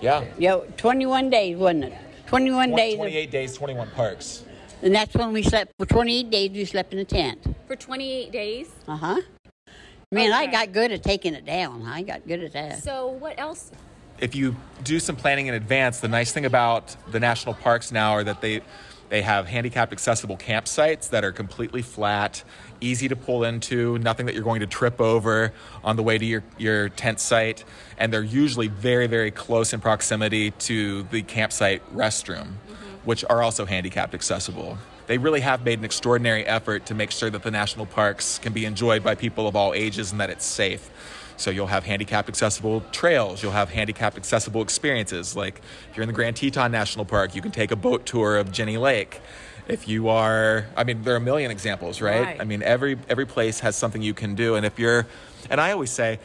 Yeah. 0.00 0.24
Yo, 0.38 0.66
twenty-one 0.76 1.30
days, 1.30 1.56
wasn't 1.56 1.84
it? 1.84 1.94
Twenty-one 2.26 2.74
days, 2.74 2.94
of- 2.94 2.98
28 3.00 3.30
days, 3.30 3.54
21 3.56 3.90
parks. 3.90 4.44
and 4.82 4.94
that's 4.94 5.14
when 5.14 5.32
we 5.32 5.42
slept. 5.42 5.72
For 5.78 5.86
twenty-eight 5.86 6.30
days, 6.30 6.50
we 6.50 6.64
slept 6.64 6.92
in 6.92 6.98
a 6.98 7.04
tent. 7.04 7.40
For 7.66 7.76
28 7.76 8.30
days. 8.32 8.70
Uh 8.86 8.96
huh. 8.96 9.20
Man, 10.10 10.32
I 10.32 10.46
got 10.46 10.72
good 10.72 10.92
at 10.92 11.02
taking 11.02 11.34
it 11.34 11.44
down. 11.44 11.82
I 11.86 12.02
got 12.02 12.26
good 12.26 12.42
at 12.44 12.52
that. 12.52 12.82
So 12.82 13.08
what 13.08 13.38
else? 13.38 13.72
If 14.20 14.34
you 14.36 14.54
do 14.84 15.00
some 15.00 15.16
planning 15.16 15.48
in 15.48 15.54
advance, 15.54 15.98
the 15.98 16.06
nice 16.08 16.30
thing 16.30 16.44
about 16.44 16.94
the 17.10 17.18
national 17.18 17.54
parks 17.54 17.90
now 17.90 18.12
are 18.12 18.22
that 18.24 18.40
they 18.40 18.60
they 19.08 19.22
have 19.22 19.46
handicapped 19.46 19.92
accessible 19.92 20.36
campsites 20.36 21.10
that 21.10 21.24
are 21.24 21.32
completely 21.32 21.82
flat, 21.82 22.42
easy 22.84 23.08
to 23.08 23.16
pull 23.16 23.44
into, 23.44 23.98
nothing 23.98 24.26
that 24.26 24.34
you're 24.34 24.44
going 24.44 24.60
to 24.60 24.66
trip 24.66 25.00
over 25.00 25.52
on 25.82 25.96
the 25.96 26.02
way 26.02 26.18
to 26.18 26.24
your, 26.24 26.42
your 26.58 26.88
tent 26.90 27.20
site. 27.20 27.64
And 27.98 28.12
they're 28.12 28.22
usually 28.22 28.68
very, 28.68 29.06
very 29.06 29.30
close 29.30 29.72
in 29.72 29.80
proximity 29.80 30.50
to 30.52 31.04
the 31.04 31.22
campsite 31.22 31.82
restroom, 31.94 32.46
mm-hmm. 32.46 32.74
which 33.04 33.24
are 33.28 33.42
also 33.42 33.64
handicapped 33.64 34.14
accessible. 34.14 34.78
They 35.06 35.18
really 35.18 35.40
have 35.40 35.64
made 35.64 35.78
an 35.78 35.84
extraordinary 35.84 36.46
effort 36.46 36.86
to 36.86 36.94
make 36.94 37.10
sure 37.10 37.28
that 37.30 37.42
the 37.42 37.50
national 37.50 37.86
parks 37.86 38.38
can 38.38 38.52
be 38.52 38.64
enjoyed 38.64 39.02
by 39.02 39.14
people 39.14 39.46
of 39.46 39.54
all 39.54 39.74
ages 39.74 40.12
and 40.12 40.20
that 40.20 40.30
it's 40.30 40.46
safe. 40.46 40.90
So 41.36 41.50
you'll 41.50 41.66
have 41.66 41.84
handicapped 41.84 42.28
accessible 42.28 42.80
trails, 42.92 43.42
you'll 43.42 43.52
have 43.52 43.70
handicapped 43.70 44.16
accessible 44.16 44.62
experiences. 44.62 45.34
Like 45.34 45.60
if 45.90 45.96
you're 45.96 46.02
in 46.02 46.06
the 46.06 46.14
Grand 46.14 46.36
Teton 46.36 46.70
National 46.70 47.04
Park, 47.04 47.34
you 47.34 47.42
can 47.42 47.50
take 47.50 47.70
a 47.70 47.76
boat 47.76 48.06
tour 48.06 48.36
of 48.36 48.52
Jenny 48.52 48.76
Lake. 48.76 49.20
If 49.66 49.88
you 49.88 50.08
are, 50.08 50.66
I 50.76 50.84
mean, 50.84 51.02
there 51.02 51.14
are 51.14 51.18
a 51.18 51.20
million 51.20 51.50
examples, 51.50 52.00
right? 52.00 52.22
Right. 52.22 52.40
I 52.40 52.44
mean, 52.44 52.62
every 52.62 52.98
every 53.08 53.26
place 53.26 53.60
has 53.60 53.76
something 53.76 54.02
you 54.02 54.14
can 54.14 54.34
do, 54.34 54.56
and 54.56 54.66
if 54.66 54.78
you're, 54.78 55.06
and 55.48 55.60
I 55.60 55.72
always 55.72 55.90
say, 55.90 56.18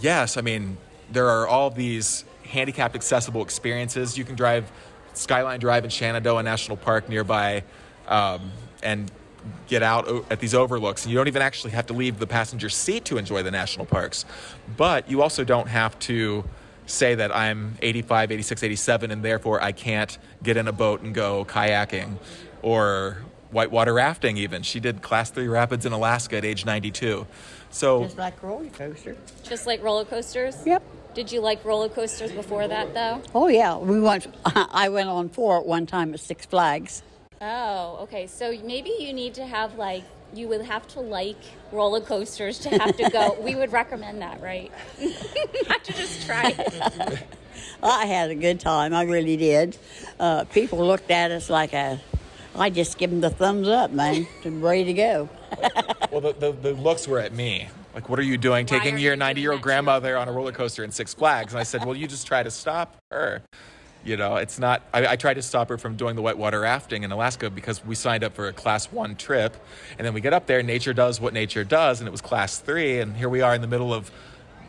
yes, 0.00 0.36
I 0.36 0.40
mean, 0.40 0.78
there 1.12 1.28
are 1.28 1.46
all 1.46 1.70
these 1.70 2.24
handicapped 2.44 2.94
accessible 2.94 3.42
experiences. 3.42 4.16
You 4.16 4.24
can 4.24 4.34
drive 4.34 4.70
Skyline 5.12 5.60
Drive 5.60 5.84
in 5.84 5.90
Shenandoah 5.90 6.42
National 6.42 6.76
Park 6.76 7.08
nearby, 7.08 7.64
um, 8.08 8.50
and 8.82 9.10
get 9.68 9.82
out 9.82 10.08
at 10.30 10.40
these 10.40 10.54
overlooks. 10.54 11.04
And 11.04 11.12
you 11.12 11.18
don't 11.18 11.28
even 11.28 11.42
actually 11.42 11.72
have 11.72 11.86
to 11.86 11.92
leave 11.92 12.18
the 12.18 12.26
passenger 12.26 12.68
seat 12.68 13.04
to 13.06 13.18
enjoy 13.18 13.42
the 13.42 13.50
national 13.50 13.86
parks. 13.86 14.24
But 14.76 15.10
you 15.10 15.22
also 15.22 15.44
don't 15.44 15.68
have 15.68 15.98
to 16.00 16.44
say 16.86 17.14
that 17.16 17.34
I'm 17.34 17.76
85, 17.82 18.32
86, 18.32 18.62
87, 18.62 19.10
and 19.10 19.22
therefore 19.22 19.62
I 19.62 19.72
can't 19.72 20.16
get 20.42 20.56
in 20.56 20.68
a 20.68 20.72
boat 20.72 21.02
and 21.02 21.14
go 21.14 21.44
kayaking 21.44 22.16
or 22.62 23.18
whitewater 23.50 23.94
rafting, 23.94 24.36
even. 24.36 24.62
She 24.62 24.80
did 24.80 25.02
class 25.02 25.30
three 25.30 25.48
rapids 25.48 25.86
in 25.86 25.92
Alaska 25.92 26.36
at 26.36 26.44
age 26.44 26.64
92. 26.64 27.26
So, 27.70 28.04
Just 28.04 28.18
like 28.18 28.42
roller 28.42 28.68
coaster. 28.70 29.16
Just 29.42 29.66
like 29.66 29.82
roller 29.82 30.04
coasters? 30.04 30.56
Yep. 30.64 30.82
Did 31.14 31.32
you 31.32 31.40
like 31.40 31.64
roller 31.64 31.88
coasters 31.88 32.30
before 32.30 32.68
that, 32.68 32.92
though? 32.92 33.22
Oh 33.34 33.48
yeah, 33.48 33.78
we 33.78 33.98
went. 34.00 34.26
I 34.44 34.90
went 34.90 35.08
on 35.08 35.30
four 35.30 35.58
at 35.58 35.66
one 35.66 35.86
time 35.86 36.12
at 36.12 36.20
Six 36.20 36.44
Flags. 36.44 37.02
Oh, 37.40 38.00
okay. 38.02 38.26
So 38.26 38.54
maybe 38.62 38.94
you 38.98 39.12
need 39.14 39.34
to 39.34 39.46
have 39.46 39.76
like 39.76 40.04
you 40.34 40.48
would 40.48 40.62
have 40.62 40.86
to 40.88 41.00
like 41.00 41.38
roller 41.72 42.00
coasters 42.00 42.58
to 42.60 42.68
have 42.70 42.96
to 42.98 43.08
go. 43.10 43.36
we 43.40 43.54
would 43.54 43.72
recommend 43.72 44.20
that, 44.20 44.42
right? 44.42 44.70
Not 45.68 45.84
to 45.84 45.92
just 45.92 46.26
try 46.26 46.54
it. 46.56 47.26
I 47.82 48.06
had 48.06 48.30
a 48.30 48.34
good 48.34 48.60
time. 48.60 48.92
I 48.92 49.02
really 49.02 49.36
did. 49.38 49.78
Uh, 50.20 50.44
people 50.44 50.78
looked 50.86 51.10
at 51.10 51.30
us 51.30 51.48
like 51.48 51.72
a. 51.72 52.00
I 52.58 52.70
just 52.70 52.98
give 52.98 53.10
them 53.10 53.20
the 53.20 53.30
thumbs 53.30 53.68
up, 53.68 53.90
man. 53.90 54.26
and 54.44 54.62
ready 54.62 54.84
to 54.84 54.92
go. 54.92 55.28
well, 56.10 56.20
the, 56.20 56.32
the, 56.32 56.52
the 56.52 56.72
looks 56.72 57.06
were 57.06 57.18
at 57.18 57.32
me. 57.32 57.68
Like, 57.94 58.08
what 58.08 58.18
are 58.18 58.22
you 58.22 58.36
doing 58.36 58.66
Why 58.66 58.78
taking 58.78 58.98
your 58.98 59.16
90 59.16 59.40
year 59.40 59.52
old 59.52 59.60
doing 59.60 59.62
that 59.62 59.64
grandmother 59.64 60.16
on 60.16 60.28
a 60.28 60.32
roller 60.32 60.52
coaster 60.52 60.84
in 60.84 60.90
Six 60.90 61.14
Flags? 61.14 61.52
And 61.52 61.60
I 61.60 61.62
said, 61.62 61.84
well, 61.84 61.96
you 61.96 62.06
just 62.06 62.26
try 62.26 62.42
to 62.42 62.50
stop 62.50 62.96
her. 63.10 63.42
You 64.04 64.16
know, 64.16 64.36
it's 64.36 64.58
not, 64.58 64.82
I, 64.94 65.06
I 65.06 65.16
tried 65.16 65.34
to 65.34 65.42
stop 65.42 65.68
her 65.68 65.78
from 65.78 65.96
doing 65.96 66.14
the 66.14 66.22
whitewater 66.22 66.60
rafting 66.60 67.02
in 67.02 67.10
Alaska 67.10 67.50
because 67.50 67.84
we 67.84 67.94
signed 67.94 68.22
up 68.22 68.34
for 68.34 68.48
a 68.48 68.52
class 68.52 68.92
one 68.92 69.16
trip. 69.16 69.56
And 69.98 70.06
then 70.06 70.14
we 70.14 70.20
get 70.20 70.32
up 70.32 70.46
there, 70.46 70.62
nature 70.62 70.94
does 70.94 71.20
what 71.20 71.32
nature 71.32 71.64
does, 71.64 72.00
and 72.00 72.06
it 72.06 72.10
was 72.12 72.20
class 72.20 72.58
three. 72.58 73.00
And 73.00 73.16
here 73.16 73.28
we 73.28 73.40
are 73.40 73.54
in 73.54 73.62
the 73.62 73.66
middle 73.66 73.92
of 73.92 74.10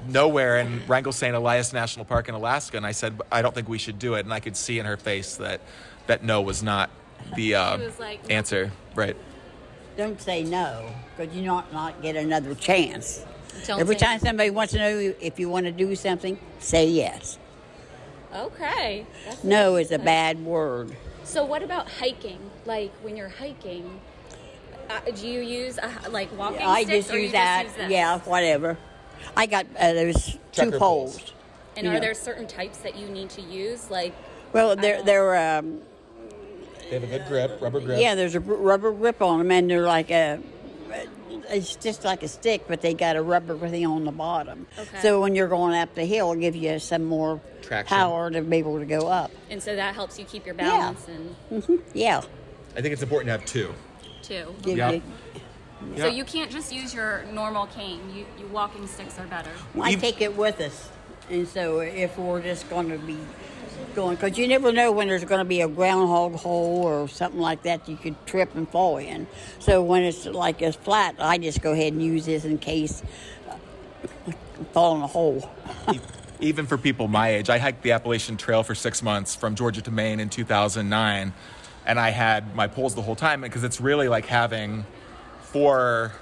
nowhere 0.08 0.58
in 0.58 0.82
Wrangell 0.88 1.12
St. 1.12 1.36
Elias 1.36 1.74
National 1.74 2.06
Park 2.06 2.30
in 2.30 2.36
Alaska. 2.36 2.78
And 2.78 2.86
I 2.86 2.94
said, 2.94 3.22
I 3.32 3.42
don't 3.42 3.54
think 3.54 3.70
we 3.70 3.78
should 3.78 4.00
do 4.00 4.16
it. 4.16 4.22
And 4.22 4.34
I 4.34 4.40
could 4.40 4.56
see 4.56 4.80
in 4.80 4.86
her 4.86 4.98
face 4.98 5.36
that, 5.36 5.62
that 6.08 6.24
no 6.24 6.42
was 6.42 6.64
not 6.64 6.90
the 7.36 7.56
uh, 7.56 7.78
like, 8.00 8.32
answer. 8.32 8.72
Right. 8.96 9.16
Don't 9.96 10.22
say 10.22 10.44
no, 10.44 10.90
because 11.16 11.36
you 11.36 11.44
not 11.44 11.74
not 11.74 12.02
get 12.02 12.16
another 12.16 12.54
chance. 12.56 13.26
Don't 13.66 13.80
Every 13.80 13.96
say- 13.98 14.06
time 14.06 14.20
somebody 14.20 14.50
wants 14.50 14.74
to 14.74 14.80
know 14.80 15.14
if 15.20 15.40
you 15.40 15.50
want 15.50 15.66
to 15.66 15.72
do 15.72 15.96
something, 15.96 16.40
say 16.60 16.88
yes. 16.88 17.40
Okay. 18.36 19.06
That's 19.26 19.44
No 19.44 19.78
is 19.78 19.92
a 19.92 19.98
bad 20.00 20.44
word. 20.44 20.96
So 21.24 21.44
what 21.44 21.64
about 21.64 21.90
hiking? 21.90 22.40
Like 22.66 22.94
when 23.02 23.18
you're 23.18 23.30
hiking, 23.30 24.00
uh, 24.90 25.00
do 25.16 25.28
you 25.28 25.42
use 25.42 25.78
a, 25.78 26.10
like 26.10 26.36
walking 26.38 26.62
I 26.62 26.84
sticks 26.84 27.08
just 27.08 27.12
or 27.12 27.18
you 27.18 27.24
use 27.24 27.32
that. 27.34 27.66
use 27.78 27.90
yeah, 27.90 28.20
whatever. 28.20 28.78
I 29.36 29.46
got 29.46 29.66
uh, 29.78 29.94
there's 29.94 30.38
two 30.52 30.72
poles. 30.72 30.80
poles. 31.18 31.34
And 31.76 31.88
are 31.88 31.94
know. 31.94 32.00
there 32.00 32.14
certain 32.14 32.48
types 32.48 32.80
that 32.80 32.96
you 32.96 33.08
need 33.08 33.30
to 33.32 33.42
use? 33.42 33.90
Like 33.90 34.14
Well, 34.54 34.76
there 34.76 35.02
there 35.04 35.30
are 35.30 35.36
they're 35.36 35.60
um, 35.60 35.82
They 36.90 37.00
have 37.00 37.04
a 37.04 37.08
good 37.08 37.26
grip, 37.28 37.62
rubber 37.62 37.80
grip. 37.80 38.00
yeah. 38.00 38.16
There's 38.16 38.36
a 38.36 38.40
rubber 38.40 38.92
grip 38.92 39.22
on 39.22 39.40
them, 39.40 39.52
and 39.52 39.70
they're 39.70 39.86
like 39.86 40.12
a. 40.12 40.40
It's 41.50 41.78
just 41.78 42.04
like 42.04 42.24
a 42.24 42.28
stick, 42.28 42.66
but 42.68 42.82
they 42.82 42.94
got 42.94 43.16
a 43.16 43.22
rubber 43.22 43.58
thing 43.70 43.86
on 43.86 44.04
the 44.04 44.12
bottom. 44.12 44.68
Okay. 44.78 45.00
So 45.02 45.22
when 45.22 45.34
you're 45.34 45.48
going 45.48 45.76
up 45.78 45.96
the 45.96 46.04
hill, 46.04 46.34
it 46.34 46.42
gives 46.42 46.58
you 46.58 46.78
some 46.80 47.06
more 47.06 47.40
Traction. 47.62 47.96
power 47.96 48.30
to 48.30 48.42
be 48.42 48.58
able 48.58 48.80
to 48.80 48.86
go 48.86 49.08
up. 49.08 49.32
and 49.50 49.64
so 49.64 49.76
that 49.76 49.96
helps 49.96 50.20
you 50.20 50.26
keep 50.26 50.46
your 50.46 50.56
balance 50.56 51.08
and 51.08 51.36
mm-hmm. 51.52 51.76
Yeah. 51.94 52.22
I 52.76 52.82
think 52.82 52.92
it's 52.92 53.02
important 53.02 53.28
to 53.28 53.32
have 53.32 53.46
two. 53.46 53.74
Two. 54.22 54.54
Give 54.62 54.78
Yeah. 54.78 54.92
you- 54.92 55.02
So 55.96 56.08
you 56.08 56.26
can't 56.26 56.52
just 56.52 56.74
use 56.74 56.94
your 56.94 57.24
normal 57.32 57.68
cane. 57.68 58.02
You, 58.14 58.26
you 58.38 58.48
walking 58.48 58.86
sticks 58.88 59.18
are 59.18 59.28
better. 59.28 59.52
I 59.80 59.96
take 59.96 60.20
it 60.22 60.36
with 60.36 60.60
us, 60.60 60.90
and 61.30 61.48
so 61.48 61.80
if 61.80 62.18
we're 62.18 62.42
just 62.42 62.70
going 62.70 62.90
to 62.90 62.98
be 62.98 63.18
going, 63.98 64.16
because 64.16 64.38
you 64.38 64.48
never 64.48 64.72
know 64.72 64.92
when 64.92 65.08
there's 65.08 65.24
going 65.26 65.40
to 65.40 65.46
be 65.46 65.62
a 65.62 65.68
groundhog 65.68 66.36
hole 66.36 66.84
or 66.86 67.08
something 67.10 67.42
like 67.42 67.64
that 67.64 67.90
you 67.90 67.98
could 67.98 68.16
trip 68.28 68.54
and 68.54 68.70
fall 68.70 68.98
in. 68.98 69.26
So 69.58 69.82
when 69.82 70.04
it's 70.04 70.28
like 70.28 70.62
it's 70.62 70.78
flat, 70.78 71.16
I 71.18 71.40
just 71.40 71.64
go 71.64 71.72
ahead 71.72 71.94
and 71.94 72.02
use 72.02 72.28
this 72.28 72.46
in 72.46 72.60
case 72.60 73.02
uh, 73.50 73.56
I 74.28 74.34
fall 74.72 74.96
in 74.98 75.02
a 75.02 75.08
hole. 75.08 75.50
Even 76.40 76.68
for 76.68 76.78
people 76.78 77.08
my 77.08 77.30
age, 77.30 77.50
I 77.50 77.58
hiked 77.58 77.82
the 77.82 77.94
Appalachian 77.94 78.38
Trail 78.38 78.62
for 78.62 78.76
six 78.76 79.02
months 79.02 79.36
from 79.36 79.56
Georgia 79.56 79.82
to 79.82 79.90
Maine 79.90 80.20
in 80.20 80.30
2009, 80.30 81.34
and 81.88 82.00
I 82.00 82.12
had 82.12 82.56
my 82.56 82.68
poles 82.68 82.94
the 82.94 83.02
whole 83.02 83.16
time 83.16 83.42
because 83.42 83.64
it's 83.64 83.82
really 83.82 84.08
like 84.08 84.28
having 84.28 84.86
four. 85.42 86.14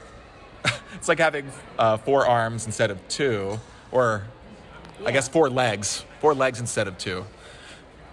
It's 0.95 1.09
like 1.09 1.19
having 1.19 1.51
uh, 1.77 1.97
four 1.97 2.25
arms 2.25 2.65
instead 2.65 2.89
of 2.89 3.05
two, 3.09 3.59
or 3.91 4.23
I 5.05 5.11
guess 5.11 5.27
four 5.27 5.49
legs, 5.49 6.05
four 6.21 6.33
legs 6.33 6.61
instead 6.61 6.87
of 6.87 6.97
two. 6.97 7.25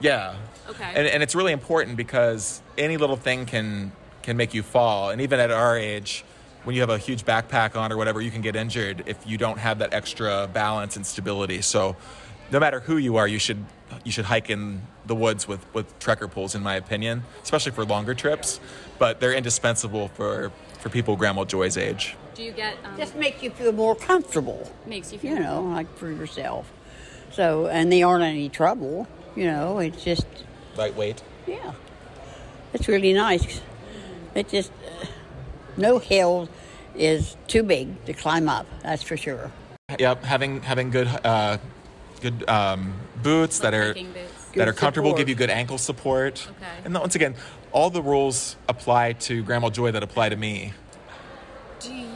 Yeah. 0.02 0.34
Okay. 0.68 0.92
And, 0.94 1.06
and 1.06 1.22
it's 1.22 1.34
really 1.34 1.52
important 1.52 1.96
because 1.96 2.60
any 2.76 2.96
little 2.96 3.16
thing 3.16 3.46
can 3.46 3.92
can 4.22 4.36
make 4.36 4.54
you 4.54 4.62
fall, 4.62 5.10
and 5.10 5.20
even 5.20 5.40
at 5.40 5.50
our 5.50 5.76
age, 5.76 6.24
when 6.64 6.76
you 6.76 6.82
have 6.82 6.90
a 6.90 6.98
huge 6.98 7.24
backpack 7.24 7.76
on 7.76 7.92
or 7.92 7.96
whatever, 7.96 8.20
you 8.20 8.30
can 8.30 8.40
get 8.40 8.54
injured 8.54 9.02
if 9.06 9.26
you 9.26 9.36
don't 9.36 9.58
have 9.58 9.80
that 9.80 9.92
extra 9.92 10.48
balance 10.52 10.94
and 10.94 11.04
stability. 11.04 11.60
So, 11.60 11.96
no 12.52 12.60
matter 12.60 12.78
who 12.80 12.98
you 12.98 13.16
are, 13.16 13.26
you 13.26 13.38
should 13.38 13.64
you 14.04 14.12
should 14.12 14.24
hike 14.24 14.48
in 14.50 14.82
the 15.06 15.14
woods 15.14 15.48
with 15.48 15.64
with 15.74 15.98
trekker 15.98 16.30
poles, 16.30 16.54
in 16.54 16.62
my 16.62 16.76
opinion, 16.76 17.24
especially 17.42 17.72
for 17.72 17.84
longer 17.84 18.14
trips. 18.14 18.60
But 18.98 19.20
they're 19.20 19.34
indispensable 19.34 20.08
for 20.08 20.52
for 20.78 20.88
people 20.88 21.16
Grandma 21.16 21.44
Joy's 21.44 21.76
age. 21.76 22.16
Do 22.34 22.42
you 22.42 22.52
get 22.52 22.76
um, 22.84 22.96
Just 22.96 23.14
make 23.14 23.42
you 23.42 23.50
feel 23.50 23.72
more 23.72 23.94
comfortable, 23.94 24.70
makes 24.86 25.12
you 25.12 25.18
feel 25.18 25.34
you 25.34 25.40
know, 25.40 25.62
like 25.62 25.94
for 25.96 26.10
yourself. 26.10 26.70
So, 27.32 27.66
and 27.66 27.90
they 27.90 28.02
aren't 28.02 28.24
any 28.24 28.48
trouble, 28.48 29.06
you 29.36 29.46
know. 29.46 29.78
It's 29.78 30.02
just 30.02 30.26
Lightweight. 30.76 31.22
Yeah, 31.46 31.72
it's 32.72 32.88
really 32.88 33.12
nice. 33.12 33.60
It 34.34 34.48
just 34.48 34.72
uh, 34.72 35.06
no 35.76 35.98
hill 35.98 36.48
is 36.94 37.36
too 37.46 37.62
big 37.62 38.04
to 38.06 38.12
climb 38.12 38.48
up. 38.48 38.66
That's 38.82 39.02
for 39.02 39.16
sure. 39.16 39.50
Yep, 39.98 40.24
having 40.24 40.62
having 40.62 40.90
good 40.90 41.08
uh, 41.24 41.58
good 42.20 42.48
um, 42.48 42.94
boots 43.22 43.58
that 43.60 43.74
are 43.74 43.94
boots. 43.94 44.46
that 44.54 44.68
are 44.68 44.72
comfortable, 44.72 45.10
support. 45.10 45.18
give 45.18 45.28
you 45.28 45.34
good 45.34 45.50
ankle 45.50 45.78
support. 45.78 46.48
Okay. 46.48 46.70
And 46.84 46.94
once 46.94 47.14
again, 47.14 47.34
all 47.72 47.90
the 47.90 48.02
rules 48.02 48.56
apply 48.68 49.14
to 49.14 49.42
Grandma 49.42 49.70
Joy 49.70 49.92
that 49.92 50.02
apply 50.02 50.30
to 50.30 50.36
me. 50.36 50.72
Do 51.80 51.92
you 51.92 52.11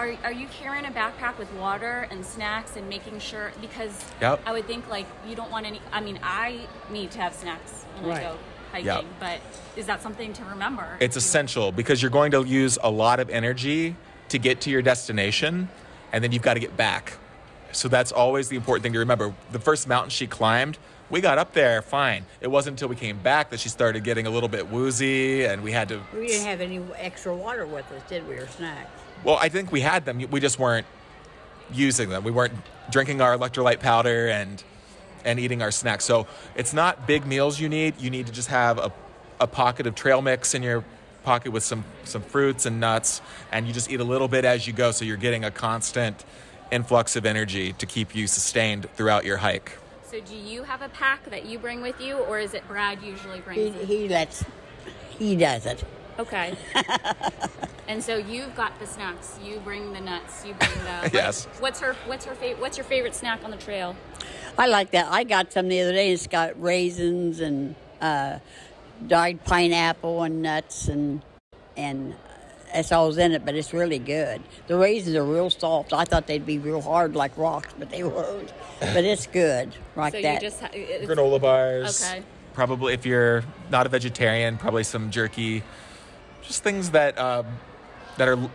are 0.00 0.16
are 0.24 0.32
you 0.32 0.46
carrying 0.48 0.86
a 0.86 0.90
backpack 0.90 1.36
with 1.38 1.52
water 1.54 2.08
and 2.10 2.24
snacks 2.24 2.76
and 2.76 2.88
making 2.88 3.18
sure 3.18 3.52
because 3.60 3.92
Yep. 4.20 4.40
I 4.46 4.52
would 4.52 4.66
think 4.66 4.88
like 4.88 5.06
you 5.28 5.36
don't 5.36 5.50
want 5.50 5.66
any. 5.66 5.80
I 5.92 6.00
mean, 6.00 6.18
I 6.22 6.60
need 6.90 7.10
to 7.12 7.20
have 7.20 7.34
snacks 7.34 7.84
when 8.00 8.16
I 8.16 8.22
go 8.22 8.36
hiking, 8.72 8.86
Yep. 8.86 9.04
but 9.18 9.40
is 9.76 9.86
that 9.86 10.02
something 10.02 10.32
to 10.32 10.44
remember? 10.44 10.96
It's 11.00 11.16
essential 11.16 11.70
because 11.70 12.00
you're 12.00 12.10
going 12.10 12.30
to 12.32 12.44
use 12.44 12.78
a 12.82 12.90
lot 12.90 13.20
of 13.20 13.28
energy 13.28 13.94
to 14.30 14.38
get 14.38 14.60
to 14.62 14.70
your 14.70 14.80
destination, 14.80 15.68
and 16.12 16.24
then 16.24 16.32
you've 16.32 16.42
got 16.42 16.54
to 16.54 16.60
get 16.60 16.76
back. 16.76 17.18
So 17.72 17.88
that's 17.88 18.10
always 18.12 18.48
the 18.48 18.56
important 18.56 18.82
thing 18.84 18.92
to 18.94 19.00
remember. 19.00 19.34
The 19.52 19.58
first 19.58 19.86
mountain 19.86 20.10
she 20.10 20.26
climbed, 20.26 20.78
we 21.10 21.20
got 21.20 21.38
up 21.38 21.52
there 21.52 21.82
fine. 21.82 22.24
It 22.40 22.48
wasn't 22.48 22.74
until 22.74 22.88
we 22.88 22.96
came 22.96 23.18
back 23.18 23.50
that 23.50 23.60
she 23.60 23.68
started 23.68 24.02
getting 24.04 24.26
a 24.26 24.30
little 24.30 24.48
bit 24.48 24.68
woozy, 24.70 25.44
and 25.44 25.62
we 25.62 25.72
had 25.72 25.88
to. 25.88 26.00
We 26.14 26.28
didn't 26.28 26.46
have 26.46 26.60
any 26.60 26.80
extra 26.96 27.34
water 27.34 27.66
with 27.66 27.90
us, 27.92 28.02
did 28.08 28.26
we, 28.28 28.34
or 28.34 28.46
snacks? 28.48 28.99
Well, 29.24 29.36
I 29.40 29.48
think 29.48 29.70
we 29.70 29.80
had 29.80 30.04
them. 30.04 30.18
We 30.30 30.40
just 30.40 30.58
weren't 30.58 30.86
using 31.72 32.08
them. 32.08 32.24
We 32.24 32.30
weren't 32.30 32.54
drinking 32.90 33.20
our 33.20 33.36
electrolyte 33.36 33.80
powder 33.80 34.28
and 34.28 34.62
and 35.24 35.38
eating 35.38 35.60
our 35.60 35.70
snacks. 35.70 36.04
So 36.04 36.26
it's 36.54 36.72
not 36.72 37.06
big 37.06 37.26
meals 37.26 37.60
you 37.60 37.68
need. 37.68 38.00
You 38.00 38.08
need 38.08 38.26
to 38.26 38.32
just 38.32 38.48
have 38.48 38.78
a, 38.78 38.90
a 39.38 39.46
pocket 39.46 39.86
of 39.86 39.94
trail 39.94 40.22
mix 40.22 40.54
in 40.54 40.62
your 40.62 40.82
pocket 41.24 41.50
with 41.52 41.62
some 41.62 41.84
some 42.04 42.22
fruits 42.22 42.64
and 42.64 42.80
nuts, 42.80 43.20
and 43.52 43.66
you 43.66 43.72
just 43.74 43.90
eat 43.90 44.00
a 44.00 44.04
little 44.04 44.28
bit 44.28 44.44
as 44.44 44.66
you 44.66 44.72
go. 44.72 44.90
So 44.90 45.04
you're 45.04 45.18
getting 45.18 45.44
a 45.44 45.50
constant 45.50 46.24
influx 46.70 47.16
of 47.16 47.26
energy 47.26 47.72
to 47.74 47.84
keep 47.86 48.14
you 48.14 48.26
sustained 48.26 48.88
throughout 48.94 49.24
your 49.24 49.38
hike. 49.38 49.76
So 50.10 50.20
do 50.20 50.34
you 50.34 50.62
have 50.64 50.82
a 50.82 50.88
pack 50.88 51.28
that 51.30 51.46
you 51.46 51.58
bring 51.58 51.82
with 51.82 52.00
you, 52.00 52.16
or 52.16 52.38
is 52.38 52.54
it 52.54 52.66
Brad 52.66 53.02
usually 53.02 53.36
He, 53.36 53.40
brings 53.42 53.76
it? 53.76 53.86
he 53.86 54.08
lets, 54.08 54.44
he 55.10 55.36
does 55.36 55.66
it. 55.66 55.84
Okay. 56.18 56.56
And 57.90 58.04
so 58.04 58.16
you've 58.18 58.54
got 58.54 58.78
the 58.78 58.86
snacks. 58.86 59.36
You 59.44 59.58
bring 59.58 59.92
the 59.92 60.00
nuts. 60.00 60.46
You 60.46 60.54
bring 60.54 60.70
the. 60.84 61.10
Yes. 61.12 61.46
What's 61.58 61.80
her? 61.80 61.96
What's 62.06 62.24
her 62.24 62.36
favorite? 62.36 62.60
What's 62.60 62.78
your 62.78 62.84
favorite 62.84 63.16
snack 63.16 63.42
on 63.42 63.50
the 63.50 63.56
trail? 63.56 63.96
I 64.56 64.68
like 64.68 64.92
that. 64.92 65.08
I 65.10 65.24
got 65.24 65.52
some 65.52 65.66
the 65.66 65.80
other 65.80 65.92
day. 65.92 66.12
It's 66.12 66.28
got 66.28 66.60
raisins 66.62 67.40
and 67.40 67.74
uh, 68.00 68.38
dried 69.08 69.44
pineapple 69.44 70.22
and 70.22 70.40
nuts 70.40 70.86
and 70.86 71.20
and 71.76 72.14
that's 72.72 72.92
all's 72.92 73.18
in 73.18 73.32
it. 73.32 73.44
But 73.44 73.56
it's 73.56 73.74
really 73.74 73.98
good. 73.98 74.40
The 74.68 74.76
raisins 74.76 75.16
are 75.16 75.24
real 75.24 75.50
soft. 75.50 75.92
I 75.92 76.04
thought 76.04 76.28
they'd 76.28 76.46
be 76.46 76.58
real 76.58 76.82
hard 76.82 77.16
like 77.16 77.36
rocks, 77.36 77.74
but 77.76 77.90
they 77.90 78.04
weren't. 78.04 78.52
But 78.78 79.04
it's 79.04 79.26
good 79.26 79.74
like 79.96 80.12
so 80.12 80.22
that. 80.22 80.34
you 80.34 80.48
just 80.48 80.60
ha- 80.60 80.70
Granola 80.72 81.40
bars. 81.40 82.08
Okay. 82.08 82.22
Probably, 82.54 82.94
if 82.94 83.04
you're 83.04 83.42
not 83.68 83.86
a 83.86 83.88
vegetarian, 83.88 84.58
probably 84.58 84.84
some 84.84 85.10
jerky. 85.10 85.64
Just 86.42 86.62
things 86.62 86.90
that 86.90 87.18
um, 87.18 87.46
that 88.20 88.28
are 88.28 88.50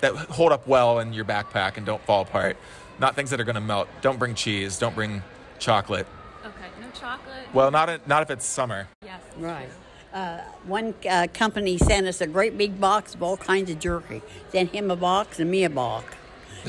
that 0.00 0.12
hold 0.12 0.50
up 0.50 0.66
well 0.66 0.98
in 0.98 1.12
your 1.12 1.24
backpack 1.24 1.76
and 1.76 1.86
don't 1.86 2.02
fall 2.02 2.22
apart. 2.22 2.56
Not 2.98 3.14
things 3.14 3.30
that 3.30 3.40
are 3.40 3.44
going 3.44 3.54
to 3.54 3.60
melt. 3.60 3.86
Don't 4.00 4.18
bring 4.18 4.34
cheese. 4.34 4.76
Don't 4.76 4.96
bring 4.96 5.22
chocolate. 5.60 6.04
Okay. 6.44 6.66
No 6.80 6.88
chocolate. 6.92 7.46
Well, 7.54 7.70
not 7.70 7.88
a, 7.88 8.00
not 8.06 8.22
if 8.22 8.30
it's 8.30 8.44
summer. 8.44 8.88
yes. 9.04 9.20
Right. 9.38 9.68
Uh, 10.12 10.40
one 10.66 10.94
uh, 11.08 11.28
company 11.32 11.78
sent 11.78 12.08
us 12.08 12.20
a 12.20 12.26
great 12.26 12.58
big 12.58 12.80
box 12.80 13.14
of 13.14 13.22
all 13.22 13.36
kinds 13.36 13.70
of 13.70 13.78
jerky. 13.78 14.20
Sent 14.50 14.74
him 14.74 14.90
a 14.90 14.96
box 14.96 15.38
and 15.38 15.48
me 15.48 15.62
a 15.62 15.70
box. 15.70 16.16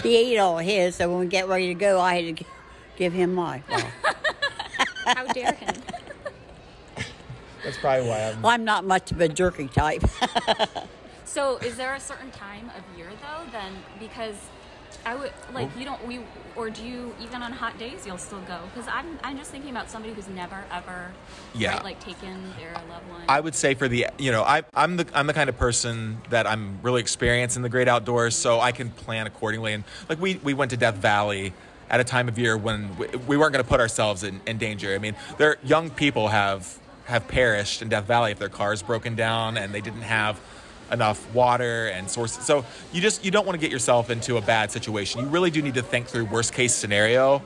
He 0.04 0.16
ate 0.16 0.38
all 0.38 0.60
his, 0.60 0.96
so 0.96 1.10
when 1.10 1.20
we 1.20 1.26
get 1.26 1.48
ready 1.48 1.68
to 1.68 1.74
go, 1.74 2.00
I 2.00 2.22
had 2.22 2.38
to 2.38 2.46
give 2.96 3.14
him 3.14 3.34
mine. 3.34 3.64
Well, 5.06 5.16
How 5.18 5.34
dare 5.34 5.52
him? 5.52 5.76
That's 7.64 7.78
probably 7.80 8.08
why 8.08 8.30
I'm. 8.30 8.46
I'm 8.46 8.64
not 8.64 8.86
much 8.86 9.12
of 9.12 9.20
a 9.20 9.28
jerky 9.28 9.68
type. 9.68 10.02
So, 11.34 11.58
is 11.58 11.78
there 11.78 11.96
a 11.96 12.00
certain 12.00 12.30
time 12.30 12.70
of 12.78 12.96
year 12.96 13.10
though? 13.10 13.52
Then 13.52 13.74
because 14.00 14.36
I 15.04 15.16
would 15.16 15.32
like 15.52 15.68
you 15.76 15.84
don't 15.84 16.06
we 16.06 16.20
or 16.56 16.70
do 16.70 16.86
you 16.86 17.16
even 17.20 17.42
on 17.42 17.52
hot 17.52 17.80
days 17.80 18.06
you'll 18.06 18.20
still 18.20 18.42
go? 18.42 18.60
Because 18.72 18.88
I'm 18.88 19.18
I'm 19.24 19.36
just 19.36 19.50
thinking 19.50 19.72
about 19.72 19.90
somebody 19.90 20.14
who's 20.14 20.28
never 20.28 20.64
ever 20.72 21.12
Yeah. 21.56 21.74
right, 21.74 21.84
like 21.84 22.00
taken 22.00 22.54
their 22.60 22.74
loved 22.88 23.10
one. 23.10 23.22
I 23.28 23.40
would 23.40 23.56
say 23.56 23.74
for 23.74 23.88
the 23.88 24.06
you 24.20 24.32
know 24.32 24.44
I 24.44 24.62
I'm 24.76 24.98
the 24.98 25.08
I'm 25.12 25.26
the 25.26 25.34
kind 25.34 25.50
of 25.50 25.58
person 25.58 26.22
that 26.30 26.46
I'm 26.46 26.78
really 26.84 27.02
experienced 27.02 27.58
in 27.58 27.64
the 27.64 27.70
great 27.70 27.88
outdoors, 27.88 28.36
so 28.36 28.60
I 28.60 28.72
can 28.72 28.92
plan 28.92 29.26
accordingly. 29.26 29.74
And 29.74 29.86
like 30.10 30.22
we 30.22 30.36
we 30.36 30.54
went 30.54 30.70
to 30.70 30.78
Death 30.78 30.98
Valley 30.98 31.52
at 31.90 32.00
a 32.00 32.04
time 32.04 32.28
of 32.28 32.38
year 32.38 32.56
when 32.56 32.96
we, 32.96 33.08
we 33.28 33.38
weren't 33.38 33.54
going 33.54 33.64
to 33.64 33.70
put 33.70 33.80
ourselves 33.80 34.24
in, 34.24 34.40
in 34.46 34.60
danger. 34.60 34.94
I 34.94 35.00
mean, 35.00 35.16
there 35.40 35.58
young 35.64 35.90
people 35.90 36.28
have 36.28 36.78
have 37.06 37.28
perished 37.28 37.82
in 37.82 37.90
Death 37.90 38.06
Valley 38.06 38.34
if 38.34 38.38
their 38.38 38.50
cars 38.50 38.84
broken 38.84 39.16
down 39.16 39.58
and 39.58 39.74
they 39.74 39.82
didn't 39.82 40.04
have 40.04 40.40
enough 40.94 41.20
water 41.34 41.88
and 41.88 42.10
sources. 42.10 42.46
So 42.46 42.64
you 42.94 43.02
just 43.02 43.26
you 43.26 43.32
don't 43.32 43.46
want 43.46 43.60
to 43.60 43.62
get 43.62 43.72
yourself 43.72 44.10
into 44.10 44.38
a 44.38 44.42
bad 44.42 44.72
situation. 44.72 45.22
You 45.22 45.28
really 45.28 45.52
do 45.52 45.62
need 45.62 45.74
to 45.74 45.82
think 45.82 46.08
through 46.08 46.26
worst 46.26 46.54
case 46.54 46.74
scenario 46.74 47.42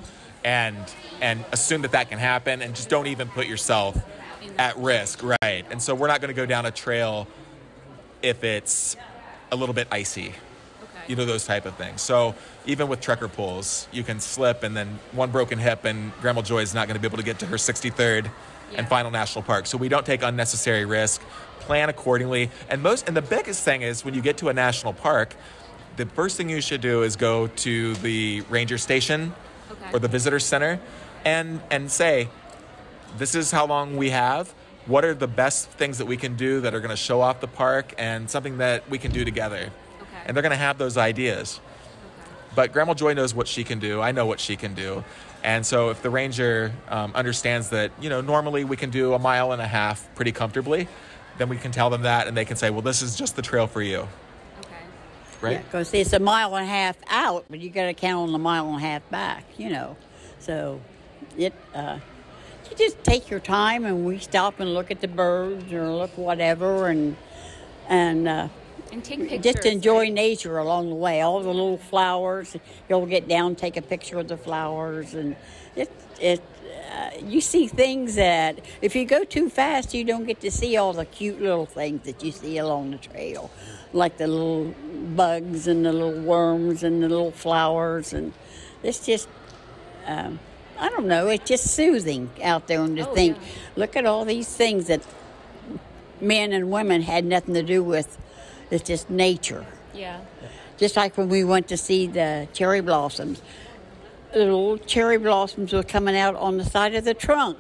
and 0.46 0.78
and 1.22 1.44
assume 1.52 1.82
that 1.82 1.92
that 1.94 2.10
can 2.10 2.20
happen 2.20 2.62
and 2.62 2.76
just 2.76 2.90
don't 2.90 3.08
even 3.08 3.28
put 3.30 3.48
yourself 3.48 3.98
at 4.60 4.78
risk, 4.78 5.24
right? 5.24 5.66
And 5.72 5.82
so 5.82 5.96
we're 5.96 6.08
not 6.08 6.22
going 6.22 6.30
to 6.30 6.40
go 6.40 6.46
down 6.46 6.66
a 6.68 6.72
trail 6.72 7.28
if 8.22 8.44
it's 8.44 8.96
a 9.52 9.56
little 9.56 9.74
bit 9.74 9.88
icy. 9.92 10.28
okay. 10.30 10.36
You 11.08 11.16
know 11.16 11.26
those 11.26 11.46
type 11.46 11.66
of 11.66 11.76
things. 11.76 12.02
So 12.02 12.36
even 12.66 12.88
with 12.88 13.00
trekker 13.02 13.32
poles, 13.32 13.88
you 13.92 14.04
can 14.04 14.20
slip 14.20 14.64
and 14.64 14.76
then 14.76 15.00
one 15.14 15.32
broken 15.32 15.58
hip 15.60 15.86
and 15.86 16.12
Grandma 16.22 16.42
Joy 16.42 16.60
is 16.60 16.74
not 16.76 16.88
going 16.88 16.96
to 16.96 17.02
be 17.02 17.08
able 17.08 17.18
to 17.18 17.24
get 17.24 17.40
to 17.40 17.46
her 17.48 17.56
63rd 17.58 18.26
Yeah. 18.26 18.80
and 18.80 18.88
final 18.88 19.10
national 19.12 19.44
park. 19.44 19.66
So 19.68 19.78
we 19.78 19.88
don't 19.90 20.06
take 20.06 20.22
unnecessary 20.24 20.86
risk, 20.86 21.22
plan 21.68 21.90
accordingly. 21.90 22.50
And 22.70 22.82
most 22.82 23.08
and 23.08 23.16
the 23.16 23.22
biggest 23.22 23.64
thing 23.64 23.82
is 23.84 24.04
when 24.06 24.14
you 24.14 24.22
get 24.22 24.38
to 24.38 24.50
a 24.50 24.54
national 24.54 24.94
park, 24.94 25.36
the 25.98 26.06
first 26.06 26.38
thing 26.38 26.50
you 26.50 26.62
should 26.62 26.82
do 26.82 27.04
is 27.04 27.16
go 27.18 27.48
to 27.48 27.94
the 27.96 28.42
ranger 28.50 28.78
station 28.78 29.34
Okay. 29.70 29.90
or 29.92 30.00
the 30.00 30.08
visitor 30.08 30.40
center 30.40 30.80
and 31.26 31.60
and 31.70 31.92
say 31.92 32.30
this 33.18 33.36
is 33.36 33.52
how 33.52 33.66
long 33.68 33.98
we 33.98 34.12
have 34.12 34.54
what 34.86 35.04
are 35.04 35.14
the 35.14 35.28
best 35.28 35.68
things 35.72 35.98
that 35.98 36.06
we 36.06 36.16
can 36.16 36.38
do 36.38 36.62
that 36.62 36.74
are 36.74 36.80
going 36.80 36.90
to 36.96 36.96
show 36.96 37.20
off 37.20 37.42
the 37.42 37.50
park 37.50 37.94
and 37.98 38.30
something 38.30 38.60
that 38.60 38.90
we 38.90 38.98
can 38.98 39.12
do 39.12 39.26
together 39.26 39.70
Okay. 40.02 40.22
and 40.26 40.34
they're 40.38 40.42
going 40.42 40.52
to 40.62 40.64
have 40.68 40.78
those 40.78 40.96
ideas 40.96 41.60
but 42.56 42.72
grandma 42.72 42.94
joy 42.94 43.14
knows 43.14 43.34
what 43.36 43.46
she 43.46 43.66
can 43.66 43.78
do 43.80 44.00
i 44.02 44.14
know 44.14 44.26
what 44.26 44.40
she 44.40 44.56
can 44.56 44.74
do 44.74 45.04
and 45.44 45.66
so 45.66 45.90
if 45.90 46.02
the 46.02 46.10
ranger 46.10 46.72
um, 46.88 47.12
understands 47.14 47.70
that 47.72 47.92
you 48.00 48.10
know 48.10 48.22
normally 48.22 48.64
we 48.64 48.78
can 48.78 48.90
do 48.90 49.14
a 49.16 49.20
mile 49.20 49.52
and 49.52 49.62
a 49.62 49.68
half 49.68 50.08
pretty 50.16 50.32
comfortably 50.32 50.88
then 51.38 51.50
we 51.50 51.58
can 51.58 51.72
tell 51.72 51.90
them 51.90 52.04
that 52.04 52.28
and 52.28 52.36
they 52.36 52.46
can 52.46 52.58
say 52.58 52.70
well 52.70 52.82
this 52.82 53.02
is 53.02 53.16
just 53.16 53.36
the 53.36 53.42
trail 53.42 53.68
for 53.68 53.82
you 53.82 54.08
okay. 54.60 54.76
right 55.42 55.64
Because 55.66 55.94
it's 55.94 56.14
a 56.14 56.20
mile 56.20 56.56
and 56.56 56.66
a 56.66 56.70
half 56.70 56.98
out, 57.10 57.46
but 57.50 57.60
you 57.60 57.70
got 57.70 57.86
to 57.86 57.94
count 57.94 58.28
on 58.28 58.32
the 58.32 58.40
mile 58.40 58.68
and 58.68 58.78
a 58.78 58.80
half 58.80 59.08
back, 59.10 59.44
you 59.58 59.70
know. 59.70 59.96
So 60.40 60.80
it, 61.38 61.54
uh, 61.76 62.00
you 62.70 62.78
just 62.78 63.04
take 63.04 63.30
your 63.30 63.40
time 63.40 63.86
and 63.86 64.06
we 64.06 64.20
stop 64.20 64.60
and 64.60 64.74
look 64.74 64.92
at 64.92 65.02
the 65.02 65.08
birds 65.08 65.72
or 65.74 65.90
look 65.90 66.18
whatever 66.18 66.88
and, 66.88 67.16
and, 67.88 68.28
uh, 68.28 68.48
And 68.92 69.04
take 69.04 69.28
pictures. 69.28 69.54
just 69.54 69.66
enjoy 69.66 70.02
right? 70.04 70.14
nature 70.14 70.58
along 70.58 70.90
the 70.90 70.96
way. 70.96 71.22
All 71.22 71.42
the 71.42 71.50
little 71.50 71.78
flowers. 71.78 72.56
You'll 72.90 73.06
get 73.06 73.28
down, 73.28 73.56
take 73.56 73.78
a 73.78 73.82
picture 73.82 74.20
of 74.20 74.28
the 74.28 74.38
flowers, 74.38 75.14
and 75.14 75.36
it 75.76 75.92
it. 76.20 76.42
Uh, 76.90 77.10
you 77.26 77.42
see 77.42 77.68
things 77.68 78.16
that 78.16 78.60
if 78.82 78.96
you 78.96 79.04
go 79.06 79.24
too 79.24 79.50
fast, 79.50 79.94
you 79.94 80.04
don't 80.06 80.26
get 80.26 80.40
to 80.42 80.50
see 80.52 80.78
all 80.78 80.94
the 80.94 81.06
cute 81.06 81.42
little 81.42 81.66
things 81.66 82.04
that 82.06 82.24
you 82.24 82.32
see 82.32 82.58
along 82.58 82.92
the 82.92 82.98
trail, 82.98 83.52
like 83.94 84.18
the 84.18 84.28
little 84.28 84.74
bugs 85.16 85.68
and 85.68 85.86
the 85.86 85.92
little 85.92 86.22
worms 86.22 86.84
and 86.84 87.04
the 87.04 87.10
little 87.10 87.32
flowers, 87.32 88.14
and 88.14 88.34
it's 88.84 89.06
just. 89.06 89.28
Um, 90.06 90.40
I 90.80 90.90
don't 90.90 91.08
know. 91.08 91.28
It's 91.28 91.44
just 91.50 91.72
soothing 91.72 92.30
out 92.44 92.68
there, 92.68 92.82
and 92.82 92.96
to 92.98 93.10
Oh, 93.10 93.14
think, 93.16 93.36
yeah. 93.36 93.44
look 93.76 93.96
at 93.98 94.06
all 94.06 94.24
these 94.26 94.48
things 94.48 94.86
that 94.88 95.02
men 96.22 96.54
and 96.54 96.70
women 96.72 97.02
had 97.02 97.26
nothing 97.26 97.54
to 97.56 97.64
do 97.64 97.84
with. 97.84 98.18
It's 98.70 98.84
just 98.84 99.10
nature. 99.10 99.66
Yeah. 99.94 100.20
Just 100.78 100.96
like 100.96 101.18
when 101.18 101.30
we 101.30 101.44
went 101.44 101.68
to 101.70 101.78
see 101.78 102.06
the 102.06 102.48
cherry 102.54 102.82
blossoms, 102.82 103.42
the 104.38 104.46
little 104.46 104.78
cherry 104.78 105.18
blossoms 105.18 105.74
were 105.74 105.84
coming 105.84 106.16
out 106.16 106.36
on 106.36 106.58
the 106.58 106.64
side 106.66 106.96
of 106.96 107.04
the 107.04 107.14
trunk. 107.14 107.58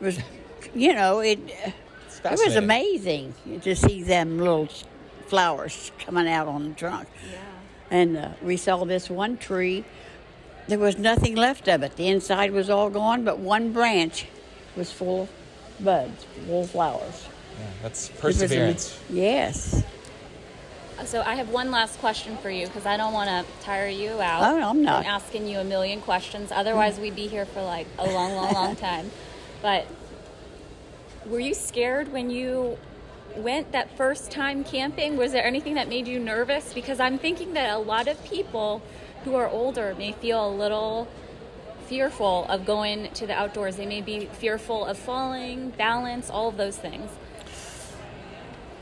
It 0.00 0.04
was, 0.04 0.18
you 0.74 0.92
know, 0.94 1.20
it. 1.20 1.38
It 2.24 2.30
was 2.44 2.56
amazing 2.56 3.34
to 3.62 3.76
see 3.76 4.02
them 4.02 4.38
little 4.38 4.68
flowers 5.26 5.92
coming 5.98 6.26
out 6.28 6.48
on 6.48 6.70
the 6.70 6.74
trunk. 6.74 7.08
Yeah. 7.30 7.38
And 7.90 8.16
uh, 8.16 8.28
we 8.42 8.56
saw 8.56 8.84
this 8.84 9.08
one 9.08 9.36
tree. 9.36 9.84
There 10.66 10.78
was 10.80 10.98
nothing 10.98 11.36
left 11.36 11.68
of 11.68 11.84
it. 11.84 11.94
The 11.96 12.08
inside 12.08 12.50
was 12.50 12.68
all 12.68 12.90
gone, 12.90 13.22
but 13.24 13.38
one 13.38 13.72
branch 13.72 14.26
was 14.76 14.90
full 14.90 15.22
of 15.22 15.84
buds, 15.84 16.24
full 16.46 16.62
of 16.62 16.70
flowers. 16.70 17.28
yeah, 17.60 17.66
that's 17.82 18.08
It 18.10 18.22
was 18.22 18.42
ama- 18.42 18.48
perseverance 18.48 19.00
Yes. 19.08 19.84
So 21.04 21.22
I 21.22 21.34
have 21.34 21.50
one 21.50 21.70
last 21.70 21.98
question 22.00 22.36
for 22.38 22.50
you 22.50 22.66
because 22.66 22.86
I 22.86 22.96
don't 22.96 23.12
want 23.12 23.28
to 23.28 23.64
tire 23.64 23.88
you 23.88 24.20
out. 24.20 24.42
Oh, 24.42 24.70
I'm 24.70 24.82
not. 24.82 25.04
from 25.04 25.12
asking 25.12 25.46
you 25.46 25.58
a 25.58 25.64
million 25.64 26.00
questions. 26.00 26.50
Otherwise, 26.50 26.98
we'd 26.98 27.14
be 27.14 27.26
here 27.28 27.44
for 27.46 27.62
like 27.62 27.86
a 27.98 28.06
long, 28.06 28.34
long, 28.34 28.52
long 28.52 28.76
time. 28.88 29.10
But 29.62 29.86
were 31.26 31.40
you 31.40 31.54
scared 31.54 32.12
when 32.12 32.30
you 32.30 32.78
went 33.36 33.72
that 33.72 33.96
first 33.96 34.30
time 34.30 34.64
camping? 34.64 35.16
Was 35.16 35.32
there 35.32 35.44
anything 35.44 35.74
that 35.74 35.88
made 35.88 36.08
you 36.08 36.18
nervous? 36.18 36.72
Because 36.72 36.98
I'm 36.98 37.18
thinking 37.18 37.52
that 37.54 37.70
a 37.74 37.78
lot 37.78 38.08
of 38.08 38.22
people 38.24 38.82
who 39.24 39.34
are 39.34 39.48
older 39.48 39.94
may 39.98 40.12
feel 40.12 40.48
a 40.48 40.50
little 40.50 41.08
fearful 41.86 42.46
of 42.48 42.64
going 42.64 43.10
to 43.12 43.26
the 43.26 43.34
outdoors. 43.34 43.76
They 43.76 43.86
may 43.86 44.00
be 44.00 44.26
fearful 44.26 44.84
of 44.86 44.98
falling, 44.98 45.70
balance, 45.70 46.30
all 46.30 46.48
of 46.48 46.56
those 46.56 46.76
things. 46.76 47.10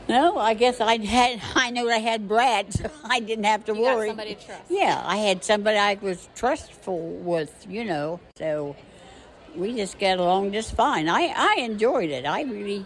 No, 0.07 0.37
I 0.37 0.53
guess 0.53 0.79
I 0.81 0.97
had. 1.03 1.41
I 1.55 1.71
knew 1.71 1.89
I 1.89 1.97
had 1.97 2.27
Brad, 2.27 2.73
so 2.73 2.89
I 3.03 3.19
didn't 3.19 3.45
have 3.45 3.65
to 3.65 3.75
You 3.75 3.81
worry. 3.81 4.07
somebody 4.09 4.35
to 4.35 4.45
trust. 4.45 4.61
Yeah, 4.69 5.01
I 5.05 5.17
had 5.17 5.43
somebody 5.43 5.77
I 5.77 5.95
was 5.95 6.29
trustful 6.35 6.99
with, 6.99 7.65
you 7.69 7.83
know. 7.85 8.19
So 8.37 8.75
we 9.55 9.75
just 9.75 9.97
got 9.99 10.19
along 10.19 10.51
just 10.51 10.75
fine. 10.75 11.09
I 11.09 11.33
I 11.35 11.61
enjoyed 11.61 12.09
it. 12.11 12.25
I 12.25 12.43
really, 12.43 12.85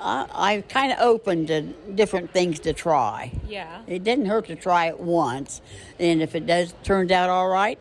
I 0.00 0.26
I 0.34 0.60
kind 0.68 0.92
of 0.92 0.98
opened 0.98 1.46
to 1.48 1.60
different 1.62 2.32
things 2.32 2.58
to 2.60 2.72
try. 2.72 3.30
Yeah. 3.46 3.82
It 3.86 4.02
didn't 4.02 4.26
hurt 4.26 4.46
to 4.46 4.56
try 4.56 4.86
it 4.88 4.98
once, 4.98 5.60
and 6.00 6.22
if 6.22 6.34
it 6.34 6.46
does 6.46 6.74
turns 6.82 7.12
out 7.12 7.30
all 7.30 7.48
right, 7.48 7.78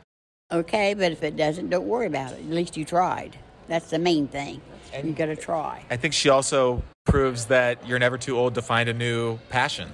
okay. 0.51 0.93
But 0.93 1.11
if 1.11 1.23
it 1.23 1.35
doesn't, 1.35 1.69
don't 1.69 1.87
worry 1.87 2.07
about 2.07 2.33
it. 2.33 2.39
At 2.39 2.49
least 2.49 2.77
you 2.77 2.85
tried. 2.85 3.39
That's 3.67 3.89
the 3.89 3.99
main 3.99 4.27
thing. 4.27 4.61
And 4.93 5.07
you 5.07 5.13
got 5.13 5.25
to 5.25 5.35
try. 5.35 5.83
I 5.89 5.97
think 5.97 6.13
she 6.13 6.29
also 6.29 6.83
proves 7.05 7.45
that 7.47 7.87
you're 7.87 7.99
never 7.99 8.17
too 8.17 8.37
old 8.37 8.55
to 8.55 8.61
find 8.61 8.87
a 8.89 8.93
new 8.93 9.37
passion. 9.49 9.89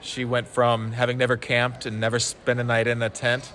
She 0.00 0.24
went 0.24 0.46
from 0.46 0.92
having 0.92 1.18
never 1.18 1.36
camped 1.36 1.84
and 1.86 2.00
never 2.00 2.18
spent 2.18 2.60
a 2.60 2.64
night 2.64 2.86
in 2.86 3.02
a 3.02 3.10
tent 3.10 3.52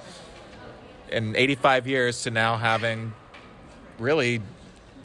in 1.10 1.36
85 1.36 1.88
years 1.88 2.24
to 2.24 2.32
now 2.32 2.58
having 2.58 3.14
really 4.00 4.42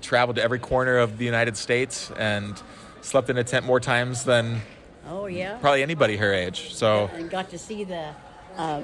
traveled 0.02 0.36
to 0.36 0.42
every 0.42 0.58
corner 0.58 0.98
of 0.98 1.18
the 1.18 1.24
United 1.24 1.56
States 1.56 2.10
and 2.16 2.60
slept 3.00 3.30
in 3.30 3.38
a 3.38 3.44
tent 3.44 3.64
more 3.64 3.80
times 3.80 4.24
than 4.24 4.60
Oh 5.08 5.26
yeah. 5.26 5.56
probably 5.58 5.82
anybody 5.82 6.16
her 6.16 6.32
age. 6.32 6.74
So 6.74 7.10
And 7.14 7.30
got 7.30 7.50
to 7.50 7.58
see 7.58 7.84
the 7.84 8.10
uh, 8.56 8.82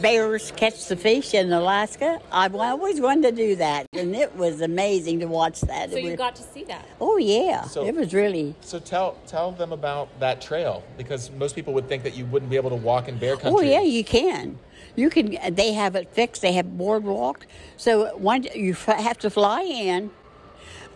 bears 0.00 0.52
catch 0.56 0.86
the 0.86 0.96
fish 0.96 1.34
in 1.34 1.52
Alaska. 1.52 2.20
I've 2.30 2.54
always 2.54 3.00
wanted 3.00 3.36
to 3.36 3.42
do 3.42 3.56
that, 3.56 3.86
and 3.92 4.14
it 4.14 4.34
was 4.36 4.60
amazing 4.60 5.20
to 5.20 5.26
watch 5.26 5.60
that. 5.62 5.90
So 5.90 5.96
It 5.96 6.02
you 6.04 6.10
was- 6.10 6.18
got 6.18 6.36
to 6.36 6.42
see 6.42 6.64
that. 6.64 6.86
Oh 7.00 7.16
yeah, 7.16 7.62
So- 7.62 7.84
it 7.86 7.94
was 7.94 8.12
really. 8.12 8.54
So 8.60 8.78
tell 8.78 9.16
tell 9.26 9.52
them 9.52 9.72
about 9.72 10.08
that 10.20 10.40
trail 10.40 10.82
because 10.98 11.30
most 11.38 11.54
people 11.54 11.72
would 11.74 11.88
think 11.88 12.02
that 12.02 12.16
you 12.16 12.26
wouldn't 12.26 12.50
be 12.50 12.56
able 12.56 12.70
to 12.70 12.76
walk 12.76 13.08
in 13.08 13.18
bear 13.18 13.36
country. 13.36 13.50
Oh 13.52 13.60
yeah, 13.70 13.82
you 13.82 14.04
can. 14.04 14.58
You 14.94 15.10
can. 15.10 15.36
They 15.54 15.72
have 15.72 15.94
it 15.96 16.08
fixed. 16.12 16.42
They 16.42 16.52
have 16.52 16.76
boardwalk. 16.78 17.46
So 17.76 18.16
once 18.16 18.46
you 18.54 18.72
f- 18.72 18.86
have 18.98 19.18
to 19.18 19.30
fly 19.30 19.62
in, 19.62 20.10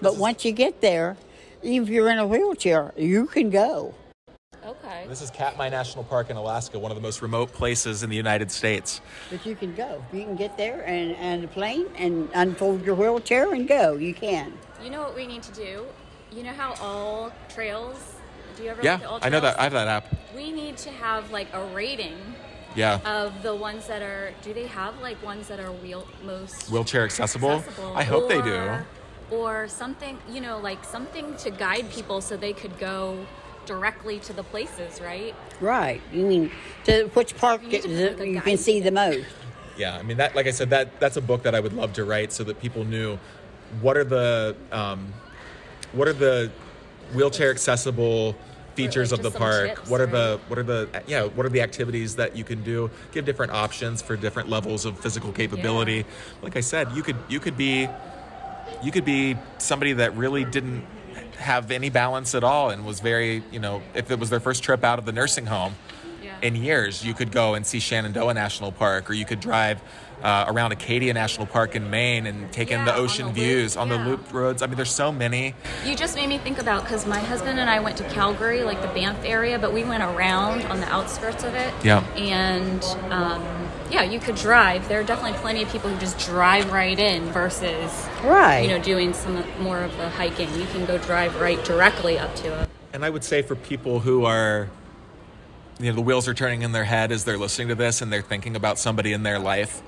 but 0.00 0.16
once 0.16 0.44
you 0.44 0.52
get 0.52 0.80
there, 0.80 1.16
even 1.62 1.82
if 1.86 1.90
you're 1.90 2.10
in 2.10 2.18
a 2.18 2.26
wheelchair, 2.26 2.92
you 2.96 3.26
can 3.26 3.50
go. 3.50 3.94
Okay. 4.90 5.06
This 5.06 5.22
is 5.22 5.30
Katmai 5.30 5.68
National 5.68 6.02
Park 6.02 6.30
in 6.30 6.36
Alaska, 6.36 6.76
one 6.76 6.90
of 6.90 6.96
the 6.96 7.00
most 7.02 7.22
remote 7.22 7.52
places 7.52 8.02
in 8.02 8.10
the 8.10 8.16
United 8.16 8.50
States. 8.50 9.00
But 9.30 9.46
you 9.46 9.54
can 9.54 9.72
go. 9.74 10.04
You 10.12 10.24
can 10.24 10.34
get 10.34 10.56
there 10.56 10.82
and 10.84 11.14
and 11.16 11.44
a 11.44 11.48
plane 11.48 11.86
and 11.96 12.28
unfold 12.34 12.84
your 12.84 12.96
wheelchair 12.96 13.52
and 13.52 13.68
go. 13.68 13.94
You 13.94 14.12
can. 14.14 14.52
You 14.82 14.90
know 14.90 15.00
what 15.02 15.14
we 15.14 15.26
need 15.28 15.44
to 15.44 15.52
do? 15.52 15.86
You 16.32 16.42
know 16.42 16.52
how 16.52 16.74
all 16.80 17.30
trails? 17.48 18.14
Do 18.56 18.64
you 18.64 18.70
ever 18.70 18.82
Yeah, 18.82 18.98
look 19.08 19.24
I 19.24 19.28
know 19.28 19.38
that. 19.40 19.60
I 19.60 19.64
have 19.64 19.72
that 19.72 19.86
app. 19.86 20.12
We 20.34 20.50
need 20.50 20.76
to 20.78 20.90
have 20.90 21.30
like 21.30 21.46
a 21.52 21.64
rating 21.66 22.18
Yeah. 22.74 22.98
of 23.04 23.44
the 23.44 23.54
ones 23.54 23.86
that 23.86 24.02
are. 24.02 24.32
Do 24.42 24.52
they 24.52 24.66
have 24.66 25.00
like 25.00 25.22
ones 25.22 25.46
that 25.48 25.60
are 25.60 25.70
wheel 25.70 26.04
most 26.24 26.68
Wheelchair 26.68 27.04
accessible. 27.04 27.50
accessible? 27.58 27.96
I 27.96 28.02
hope 28.02 28.28
they 28.28 28.42
do. 28.42 28.54
Or- 28.56 28.86
Or 29.30 29.68
something, 29.68 30.18
you 30.28 30.40
know, 30.40 30.58
like 30.58 30.82
something 30.84 31.36
to 31.36 31.50
guide 31.52 31.88
people 31.92 32.20
so 32.20 32.36
they 32.36 32.52
could 32.52 32.76
go 32.80 33.24
directly 33.70 34.18
to 34.18 34.32
the 34.32 34.42
places, 34.42 35.00
right? 35.00 35.32
Right. 35.60 36.02
You 36.12 36.26
mean 36.26 36.50
to 36.84 37.04
which 37.14 37.36
park 37.36 37.62
You 37.62 37.68
need 37.68 37.82
to 37.82 37.88
is 37.88 38.18
like, 38.18 38.28
you 38.28 38.40
can 38.40 38.56
see 38.56 38.80
the 38.80 38.90
most? 38.90 39.24
Yeah, 39.76 39.96
I 39.96 40.02
mean 40.02 40.16
that. 40.16 40.34
Like 40.34 40.48
I 40.48 40.50
said, 40.50 40.70
that 40.70 40.98
that's 40.98 41.16
a 41.16 41.20
book 41.20 41.44
that 41.44 41.54
I 41.54 41.60
would 41.60 41.72
love 41.72 41.92
to 41.92 42.04
write 42.04 42.32
so 42.32 42.42
that 42.44 42.60
people 42.60 42.84
knew 42.84 43.16
what 43.80 43.96
are 43.96 44.02
the 44.02 44.56
um, 44.72 45.12
what 45.92 46.08
are 46.08 46.12
the 46.12 46.50
wheelchair 47.14 47.52
accessible 47.52 48.36
features 48.74 49.12
like, 49.12 49.20
of 49.20 49.32
the 49.32 49.38
park. 49.38 49.76
tips, 49.76 49.88
what 49.88 50.00
are 50.00 50.06
the 50.06 50.40
what 50.48 50.58
are 50.58 50.64
the 50.64 50.88
yeah 51.06 51.24
what 51.24 51.46
are 51.46 51.50
the 51.50 51.62
activities 51.62 52.16
that 52.16 52.36
you 52.36 52.42
can 52.42 52.64
do? 52.64 52.90
Give 53.12 53.24
different 53.24 53.52
options 53.52 54.02
for 54.02 54.16
different 54.16 54.48
levels 54.48 54.84
of 54.84 54.98
physical 54.98 55.30
capability. 55.30 56.04
Like 56.42 56.56
I 56.56 56.60
said, 56.60 56.90
you 56.92 57.04
could 57.04 57.16
you 57.28 57.38
could 57.38 57.56
be 57.56 57.88
you 58.82 58.90
could 58.90 59.04
be 59.04 59.36
somebody 59.58 59.92
that 59.92 60.16
really 60.16 60.44
didn't 60.44 60.84
have 61.40 61.70
any 61.70 61.88
balance 61.90 62.34
at 62.34 62.44
all 62.44 62.70
and 62.70 62.84
was 62.84 63.00
very 63.00 63.42
you 63.50 63.58
know 63.58 63.82
if 63.94 64.10
it 64.10 64.18
was 64.18 64.30
their 64.30 64.40
first 64.40 64.62
trip 64.62 64.84
out 64.84 64.98
of 64.98 65.06
the 65.06 65.12
nursing 65.12 65.46
home 65.46 65.74
Yeah. 66.22 66.36
in 66.42 66.54
years, 66.54 67.02
you 67.04 67.14
could 67.14 67.32
go 67.32 67.54
and 67.54 67.66
see 67.66 67.80
Shenandoah 67.80 68.34
National 68.34 68.72
Park, 68.72 69.08
or 69.08 69.14
you 69.14 69.24
could 69.24 69.40
drive 69.40 69.80
uh, 70.22 70.44
around 70.48 70.70
Acadia 70.72 71.14
National 71.14 71.46
Park 71.46 71.74
in 71.74 71.88
Maine 71.88 72.26
and 72.26 72.52
take 72.52 72.70
in 72.70 72.80
Yeah, 72.80 72.84
the 72.84 72.92
on 72.92 73.00
ocean 73.00 73.26
the 73.28 73.32
views 73.32 73.74
loop, 73.74 73.82
on 73.82 73.88
yeah. 73.88 73.96
the 74.04 74.10
loop 74.10 74.32
roads. 74.34 74.60
I 74.62 74.66
mean, 74.66 74.76
there's 74.76 74.92
so 74.92 75.10
many. 75.10 75.54
You 75.86 75.96
just 75.96 76.14
made 76.14 76.26
me 76.28 76.36
think 76.36 76.58
about 76.60 76.82
because 76.82 77.06
my 77.06 77.18
husband 77.20 77.58
and 77.58 77.70
I 77.70 77.80
went 77.80 77.96
to 77.96 78.04
Calgary, 78.10 78.62
like 78.62 78.82
the 78.82 78.88
Banff 78.88 79.24
area, 79.24 79.58
but 79.58 79.72
we 79.72 79.82
went 79.82 80.02
around 80.02 80.64
on 80.64 80.80
the 80.80 80.88
outskirts 80.92 81.42
of 81.42 81.54
it. 81.54 81.72
Yeah. 81.82 82.04
And 82.16 82.84
um, 83.10 83.42
yeah, 83.90 84.02
you 84.02 84.20
could 84.20 84.36
drive. 84.36 84.88
There 84.88 85.00
are 85.00 85.04
definitely 85.04 85.38
plenty 85.38 85.62
of 85.62 85.70
people 85.70 85.90
who 85.90 85.98
just 85.98 86.18
drive 86.18 86.70
right 86.72 86.98
in 86.98 87.24
versus 87.32 88.08
Right. 88.22 88.60
you 88.60 88.68
know 88.68 88.82
doing 88.82 89.12
some 89.12 89.44
more 89.60 89.82
of 89.82 89.96
the 89.96 90.08
hiking. 90.10 90.52
You 90.58 90.66
can 90.66 90.86
go 90.86 90.98
drive 90.98 91.40
right 91.40 91.62
directly 91.64 92.18
up 92.18 92.34
to 92.36 92.62
it. 92.62 92.68
And 92.92 93.04
I 93.04 93.10
would 93.10 93.24
say 93.24 93.42
for 93.42 93.54
people 93.54 94.00
who 94.00 94.24
are, 94.24 94.68
you 95.78 95.86
know, 95.90 95.94
the 95.94 96.02
wheels 96.02 96.26
are 96.28 96.34
turning 96.34 96.62
in 96.62 96.72
their 96.72 96.84
head 96.84 97.12
as 97.12 97.24
they're 97.24 97.38
listening 97.38 97.68
to 97.68 97.74
this 97.74 98.02
and 98.02 98.12
they're 98.12 98.22
thinking 98.22 98.56
about 98.56 98.78
somebody 98.78 99.12
in 99.12 99.22
their 99.22 99.38
life 99.38 99.82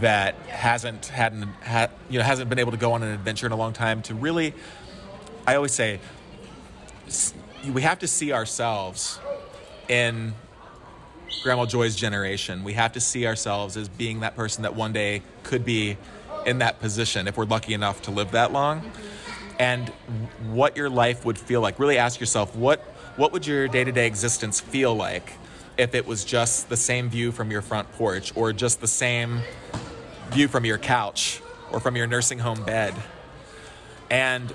that 0.00 0.34
hasn't 0.48 1.06
had, 1.06 1.32
an, 1.32 1.42
ha, 1.64 1.88
you 2.08 2.18
know, 2.18 2.24
hasn't 2.24 2.48
been 2.48 2.58
able 2.58 2.72
to 2.72 2.78
go 2.78 2.92
on 2.92 3.02
an 3.02 3.12
adventure 3.12 3.46
in 3.46 3.52
a 3.52 3.56
long 3.56 3.72
time. 3.72 4.02
To 4.02 4.14
really, 4.14 4.54
I 5.46 5.54
always 5.54 5.72
say, 5.72 6.00
we 7.72 7.82
have 7.82 7.98
to 8.00 8.08
see 8.08 8.32
ourselves 8.32 9.20
in 9.88 10.34
Grandma 11.42 11.66
Joy's 11.66 11.96
generation. 11.96 12.64
We 12.64 12.74
have 12.74 12.92
to 12.92 13.00
see 13.00 13.26
ourselves 13.26 13.76
as 13.76 13.88
being 13.88 14.20
that 14.20 14.36
person 14.36 14.62
that 14.62 14.74
one 14.74 14.92
day 14.92 15.22
could 15.42 15.64
be 15.64 15.96
in 16.46 16.58
that 16.58 16.80
position 16.80 17.28
if 17.28 17.36
we're 17.36 17.44
lucky 17.44 17.74
enough 17.74 18.02
to 18.02 18.10
live 18.10 18.32
that 18.32 18.52
long. 18.52 18.90
And 19.58 19.88
what 20.50 20.76
your 20.76 20.90
life 20.90 21.24
would 21.24 21.38
feel 21.38 21.60
like. 21.60 21.78
Really 21.78 21.98
ask 21.98 22.18
yourself 22.20 22.56
what 22.56 22.80
what 23.16 23.32
would 23.32 23.46
your 23.46 23.68
day-to-day 23.68 24.06
existence 24.06 24.58
feel 24.58 24.94
like 24.94 25.34
if 25.76 25.94
it 25.94 26.06
was 26.06 26.24
just 26.24 26.70
the 26.70 26.76
same 26.76 27.10
view 27.10 27.30
from 27.30 27.50
your 27.50 27.60
front 27.60 27.90
porch 27.92 28.34
or 28.34 28.52
just 28.52 28.80
the 28.80 28.86
same 28.86 29.40
view 30.30 30.48
from 30.48 30.64
your 30.64 30.78
couch 30.78 31.42
or 31.70 31.80
from 31.80 31.96
your 31.96 32.06
nursing 32.06 32.38
home 32.38 32.62
bed. 32.64 32.94
And 34.10 34.54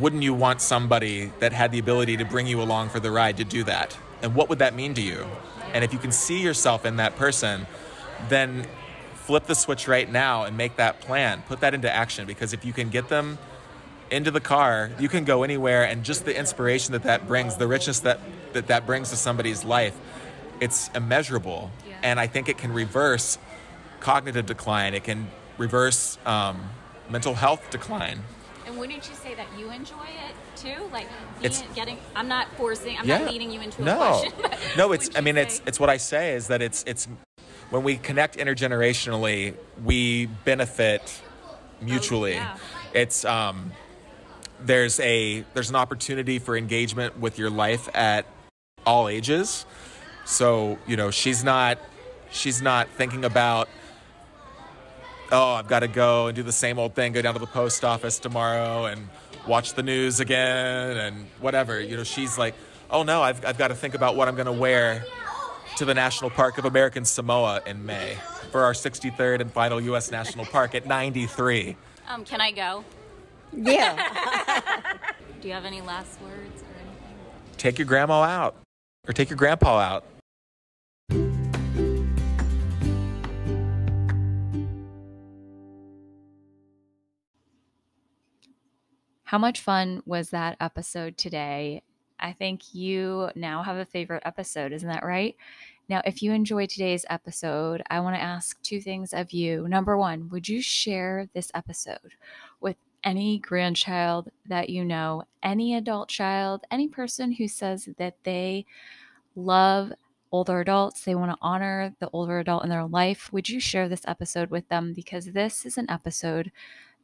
wouldn't 0.00 0.22
you 0.22 0.34
want 0.34 0.60
somebody 0.60 1.32
that 1.38 1.52
had 1.52 1.72
the 1.72 1.78
ability 1.78 2.16
to 2.16 2.24
bring 2.24 2.46
you 2.46 2.60
along 2.60 2.90
for 2.90 3.00
the 3.00 3.10
ride 3.10 3.36
to 3.38 3.44
do 3.44 3.64
that? 3.64 3.96
And 4.22 4.34
what 4.34 4.48
would 4.48 4.58
that 4.58 4.74
mean 4.74 4.94
to 4.94 5.00
you? 5.00 5.26
And 5.72 5.84
if 5.84 5.92
you 5.92 5.98
can 5.98 6.12
see 6.12 6.42
yourself 6.42 6.84
in 6.84 6.96
that 6.96 7.16
person, 7.16 7.66
then 8.28 8.66
flip 9.14 9.46
the 9.46 9.54
switch 9.54 9.86
right 9.86 10.10
now 10.10 10.44
and 10.44 10.56
make 10.56 10.76
that 10.76 11.00
plan. 11.00 11.42
Put 11.46 11.60
that 11.60 11.74
into 11.74 11.90
action 11.90 12.26
because 12.26 12.52
if 12.52 12.64
you 12.64 12.72
can 12.72 12.88
get 12.88 13.08
them 13.08 13.38
into 14.10 14.30
the 14.30 14.40
car, 14.40 14.90
you 14.98 15.08
can 15.08 15.24
go 15.24 15.42
anywhere 15.42 15.84
and 15.84 16.02
just 16.02 16.24
the 16.24 16.36
inspiration 16.36 16.92
that 16.92 17.02
that 17.02 17.26
brings, 17.28 17.56
the 17.56 17.68
richness 17.68 18.00
that 18.00 18.20
that, 18.52 18.68
that 18.68 18.86
brings 18.86 19.10
to 19.10 19.16
somebody's 19.16 19.64
life, 19.64 19.96
it's 20.60 20.88
immeasurable. 20.94 21.70
Yeah. 21.86 21.96
And 22.02 22.20
I 22.20 22.26
think 22.26 22.48
it 22.48 22.58
can 22.58 22.72
reverse 22.72 23.38
cognitive 24.00 24.46
decline. 24.46 24.94
It 24.94 25.04
can 25.04 25.28
reverse 25.58 26.18
um, 26.24 26.70
mental 27.10 27.34
health 27.34 27.70
decline. 27.70 28.20
And 28.66 28.78
wouldn't 28.78 29.08
you 29.08 29.14
say 29.14 29.34
that 29.34 29.46
you 29.58 29.70
enjoy 29.70 30.04
it 30.04 30.27
too? 30.60 30.88
Like 30.92 31.06
It's- 31.42 31.62
getting. 31.74 31.98
I'm 32.14 32.28
not 32.28 32.48
forcing. 32.56 32.96
I'm 32.98 33.06
yeah. 33.06 33.18
not 33.18 33.30
leading 33.30 33.50
you 33.50 33.60
into 33.60 33.82
a 33.82 33.84
no. 33.84 33.96
question. 33.96 34.32
no, 34.76 34.92
it's. 34.92 35.10
I 35.16 35.20
mean, 35.20 35.36
it's 35.36 35.56
say- 35.56 35.62
it's 35.66 35.80
what 35.80 35.90
I 35.90 35.96
say 35.96 36.34
is 36.34 36.48
that 36.48 36.62
it's 36.62 36.84
it's 36.86 37.08
when 37.70 37.82
we 37.82 37.96
connect 37.96 38.36
intergenerationally, 38.36 39.54
we 39.84 40.26
benefit 40.44 41.20
mutually. 41.80 42.32
yeah. 42.32 42.56
It's 42.94 43.24
um, 43.24 43.72
there's 44.60 44.98
a 45.00 45.44
there's 45.54 45.70
an 45.70 45.76
opportunity 45.76 46.38
for 46.38 46.56
engagement 46.56 47.18
with 47.18 47.38
your 47.38 47.50
life 47.50 47.88
at 47.94 48.26
all 48.86 49.08
ages. 49.08 49.66
So 50.24 50.78
you 50.86 50.96
know, 50.96 51.10
she's 51.10 51.44
not 51.44 51.78
she's 52.30 52.60
not 52.62 52.88
thinking 52.88 53.24
about 53.24 53.68
oh, 55.30 55.52
I've 55.52 55.68
got 55.68 55.80
to 55.80 55.88
go 55.88 56.28
and 56.28 56.36
do 56.36 56.42
the 56.42 56.52
same 56.52 56.78
old 56.78 56.94
thing, 56.94 57.12
go 57.12 57.20
down 57.20 57.34
to 57.34 57.40
the 57.40 57.46
post 57.46 57.84
office 57.84 58.18
tomorrow 58.18 58.86
and 58.86 59.08
watch 59.46 59.74
the 59.74 59.82
news 59.82 60.20
again 60.20 60.96
and 60.96 61.26
whatever. 61.40 61.80
You 61.80 61.96
know, 61.96 62.04
she's 62.04 62.38
like, 62.38 62.54
oh 62.90 63.02
no, 63.02 63.22
I've, 63.22 63.44
I've 63.44 63.58
got 63.58 63.68
to 63.68 63.74
think 63.74 63.94
about 63.94 64.16
what 64.16 64.28
I'm 64.28 64.34
going 64.34 64.46
to 64.46 64.52
wear 64.52 65.04
to 65.76 65.84
the 65.84 65.94
National 65.94 66.30
Park 66.30 66.58
of 66.58 66.64
American 66.64 67.04
Samoa 67.04 67.62
in 67.66 67.84
May 67.86 68.16
for 68.50 68.64
our 68.64 68.72
63rd 68.72 69.40
and 69.40 69.52
final 69.52 69.80
U.S. 69.80 70.10
National 70.10 70.44
Park 70.44 70.74
at 70.74 70.86
93. 70.86 71.76
Um, 72.08 72.24
can 72.24 72.40
I 72.40 72.50
go? 72.50 72.84
Yeah. 73.52 74.92
Do 75.40 75.48
you 75.48 75.54
have 75.54 75.64
any 75.64 75.80
last 75.80 76.20
words 76.20 76.62
or 76.62 76.74
anything? 76.82 77.16
Take 77.56 77.78
your 77.78 77.86
grandma 77.86 78.22
out 78.22 78.56
or 79.06 79.12
take 79.12 79.30
your 79.30 79.36
grandpa 79.36 79.78
out. 79.78 80.04
How 89.28 89.36
much 89.36 89.60
fun 89.60 90.02
was 90.06 90.30
that 90.30 90.56
episode 90.58 91.18
today? 91.18 91.82
I 92.18 92.32
think 92.32 92.74
you 92.74 93.28
now 93.34 93.62
have 93.62 93.76
a 93.76 93.84
favorite 93.84 94.22
episode, 94.24 94.72
isn't 94.72 94.88
that 94.88 95.04
right? 95.04 95.36
Now, 95.86 96.00
if 96.06 96.22
you 96.22 96.32
enjoyed 96.32 96.70
today's 96.70 97.04
episode, 97.10 97.82
I 97.90 98.00
want 98.00 98.16
to 98.16 98.22
ask 98.22 98.58
two 98.62 98.80
things 98.80 99.12
of 99.12 99.30
you. 99.32 99.68
Number 99.68 99.98
one, 99.98 100.30
would 100.30 100.48
you 100.48 100.62
share 100.62 101.28
this 101.34 101.50
episode 101.54 102.14
with 102.62 102.76
any 103.04 103.38
grandchild 103.38 104.30
that 104.46 104.70
you 104.70 104.82
know, 104.82 105.24
any 105.42 105.74
adult 105.74 106.08
child, 106.08 106.64
any 106.70 106.88
person 106.88 107.32
who 107.32 107.48
says 107.48 107.86
that 107.98 108.16
they 108.24 108.64
love 109.36 109.92
older 110.32 110.60
adults, 110.60 111.04
they 111.04 111.14
want 111.14 111.32
to 111.32 111.38
honor 111.42 111.94
the 112.00 112.08
older 112.14 112.38
adult 112.38 112.64
in 112.64 112.70
their 112.70 112.86
life? 112.86 113.30
Would 113.30 113.50
you 113.50 113.60
share 113.60 113.90
this 113.90 114.06
episode 114.06 114.48
with 114.48 114.66
them? 114.70 114.94
Because 114.94 115.26
this 115.26 115.66
is 115.66 115.76
an 115.76 115.90
episode 115.90 116.50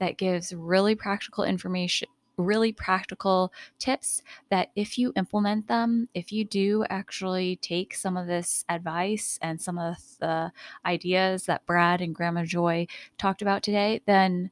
that 0.05 0.19
gives 0.19 0.53
really 0.53 0.95
practical 0.95 1.45
information, 1.45 2.09
really 2.37 2.73
practical 2.73 3.51
tips 3.79 4.23
that 4.51 4.69
if 4.77 4.99
you 4.99 5.15
implement 5.17 5.67
them, 5.67 6.11
if 6.13 6.31
you 6.31 6.45
do 6.45 6.85
actually 6.91 7.57
take 7.57 7.95
some 7.95 8.15
of 8.15 8.27
this 8.27 8.67
advice 8.69 9.39
and 9.41 9.59
some 9.59 9.79
of 9.79 9.97
the 10.21 10.53
ideas 10.85 11.47
that 11.47 11.65
Brad 11.65 12.03
and 12.03 12.15
Grandma 12.15 12.45
Joy 12.45 12.87
talked 13.17 13.41
about 13.41 13.63
today, 13.63 14.03
then 14.05 14.51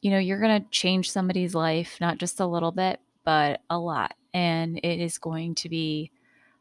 you 0.00 0.12
know, 0.12 0.18
you're 0.18 0.38
going 0.40 0.62
to 0.62 0.70
change 0.70 1.10
somebody's 1.10 1.56
life, 1.56 1.96
not 2.00 2.18
just 2.18 2.38
a 2.38 2.46
little 2.46 2.70
bit, 2.70 3.00
but 3.24 3.62
a 3.68 3.76
lot. 3.80 4.14
And 4.32 4.78
it 4.84 5.00
is 5.00 5.18
going 5.18 5.56
to 5.56 5.68
be 5.68 6.12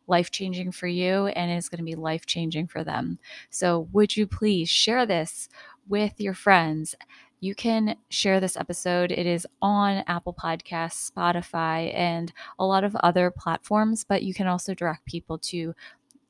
life 0.08 0.32
changing 0.32 0.71
for 0.71 0.88
you 0.88 1.27
and 1.27 1.51
it's 1.51 1.69
going 1.69 1.77
to 1.77 1.84
be 1.84 1.93
life 1.93 2.25
changing 2.25 2.65
for 2.65 2.84
them. 2.84 3.19
So, 3.51 3.88
would 3.91 4.17
you 4.17 4.25
please 4.25 4.69
share 4.69 5.06
this 5.06 5.49
with 5.88 6.19
your 6.19 6.34
friends? 6.34 6.95
You 7.39 7.54
can 7.54 7.97
share 8.10 8.39
this 8.39 8.58
episode. 8.58 9.12
It 9.12 9.28
is 9.28 9.45
on 9.62 10.04
Apple 10.08 10.34
Podcasts, 10.34 11.12
Spotify, 11.12 11.93
and 11.93 12.34
a 12.58 12.65
lot 12.65 12.84
of 12.84 12.95
other 12.97 13.32
platforms, 13.32 14.04
but 14.04 14.23
you 14.23 14.34
can 14.34 14.47
also 14.47 14.73
direct 14.73 15.06
people 15.06 15.38
to 15.39 15.76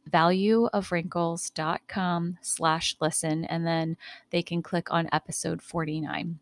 valueofwrinkles.com 0.09 2.37
slash 2.41 2.95
listen 3.01 3.43
and 3.45 3.65
then 3.67 3.97
they 4.29 4.41
can 4.41 4.61
click 4.61 4.89
on 4.89 5.09
episode 5.11 5.61
49 5.61 6.39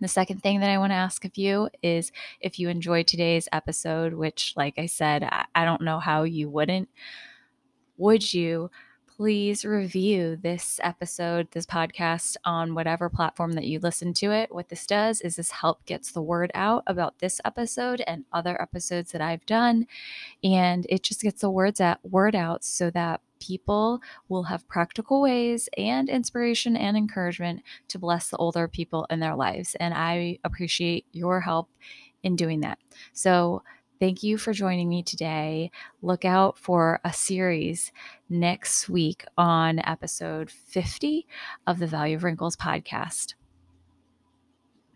the 0.00 0.08
second 0.08 0.42
thing 0.42 0.60
that 0.60 0.70
I 0.70 0.78
want 0.78 0.92
to 0.92 0.96
ask 0.96 1.24
of 1.24 1.36
you 1.36 1.68
is 1.82 2.12
if 2.40 2.58
you 2.58 2.68
enjoyed 2.68 3.06
today's 3.06 3.48
episode, 3.52 4.14
which, 4.14 4.54
like 4.56 4.78
I 4.78 4.86
said, 4.86 5.28
I, 5.54 5.64
don't 5.64 5.82
know 5.82 5.98
how 5.98 6.22
you 6.22 6.48
wouldn't, 6.48 6.88
would 7.96 8.32
you 8.32 8.70
please 9.18 9.64
review 9.64 10.36
this 10.36 10.78
episode, 10.80 11.48
this 11.50 11.66
podcast 11.66 12.36
on 12.44 12.72
whatever 12.72 13.08
platform 13.08 13.54
that 13.54 13.64
you 13.64 13.80
listen 13.80 14.12
to 14.14 14.30
it. 14.30 14.54
What 14.54 14.68
this 14.68 14.86
does 14.86 15.20
is 15.22 15.34
this 15.34 15.50
help 15.50 15.84
gets 15.86 16.12
the 16.12 16.22
word 16.22 16.52
out 16.54 16.84
about 16.86 17.18
this 17.18 17.40
episode 17.44 18.00
and 18.06 18.26
other 18.32 18.62
episodes 18.62 19.10
that 19.10 19.20
I've 19.20 19.44
done. 19.44 19.88
And 20.44 20.86
it 20.88 21.02
just 21.02 21.20
gets 21.20 21.40
the 21.40 21.50
words 21.50 21.80
out 21.80 21.98
word 22.08 22.36
out 22.36 22.62
so 22.62 22.90
that 22.90 23.20
people 23.40 24.00
will 24.28 24.44
have 24.44 24.68
practical 24.68 25.20
ways 25.20 25.68
and 25.76 26.08
inspiration 26.08 26.76
and 26.76 26.96
encouragement 26.96 27.62
to 27.88 27.98
bless 27.98 28.28
the 28.28 28.36
older 28.36 28.68
people 28.68 29.04
in 29.10 29.18
their 29.18 29.34
lives. 29.34 29.74
And 29.80 29.94
I 29.94 30.38
appreciate 30.44 31.06
your 31.10 31.40
help 31.40 31.68
in 32.22 32.36
doing 32.36 32.60
that. 32.60 32.78
So 33.12 33.64
Thank 34.00 34.22
you 34.22 34.38
for 34.38 34.52
joining 34.52 34.88
me 34.88 35.02
today. 35.02 35.72
Look 36.02 36.24
out 36.24 36.56
for 36.56 37.00
a 37.04 37.12
series 37.12 37.90
next 38.28 38.88
week 38.88 39.24
on 39.36 39.80
episode 39.80 40.50
50 40.50 41.26
of 41.66 41.80
the 41.80 41.88
Value 41.88 42.14
of 42.14 42.22
Wrinkles 42.22 42.56
podcast. 42.56 43.34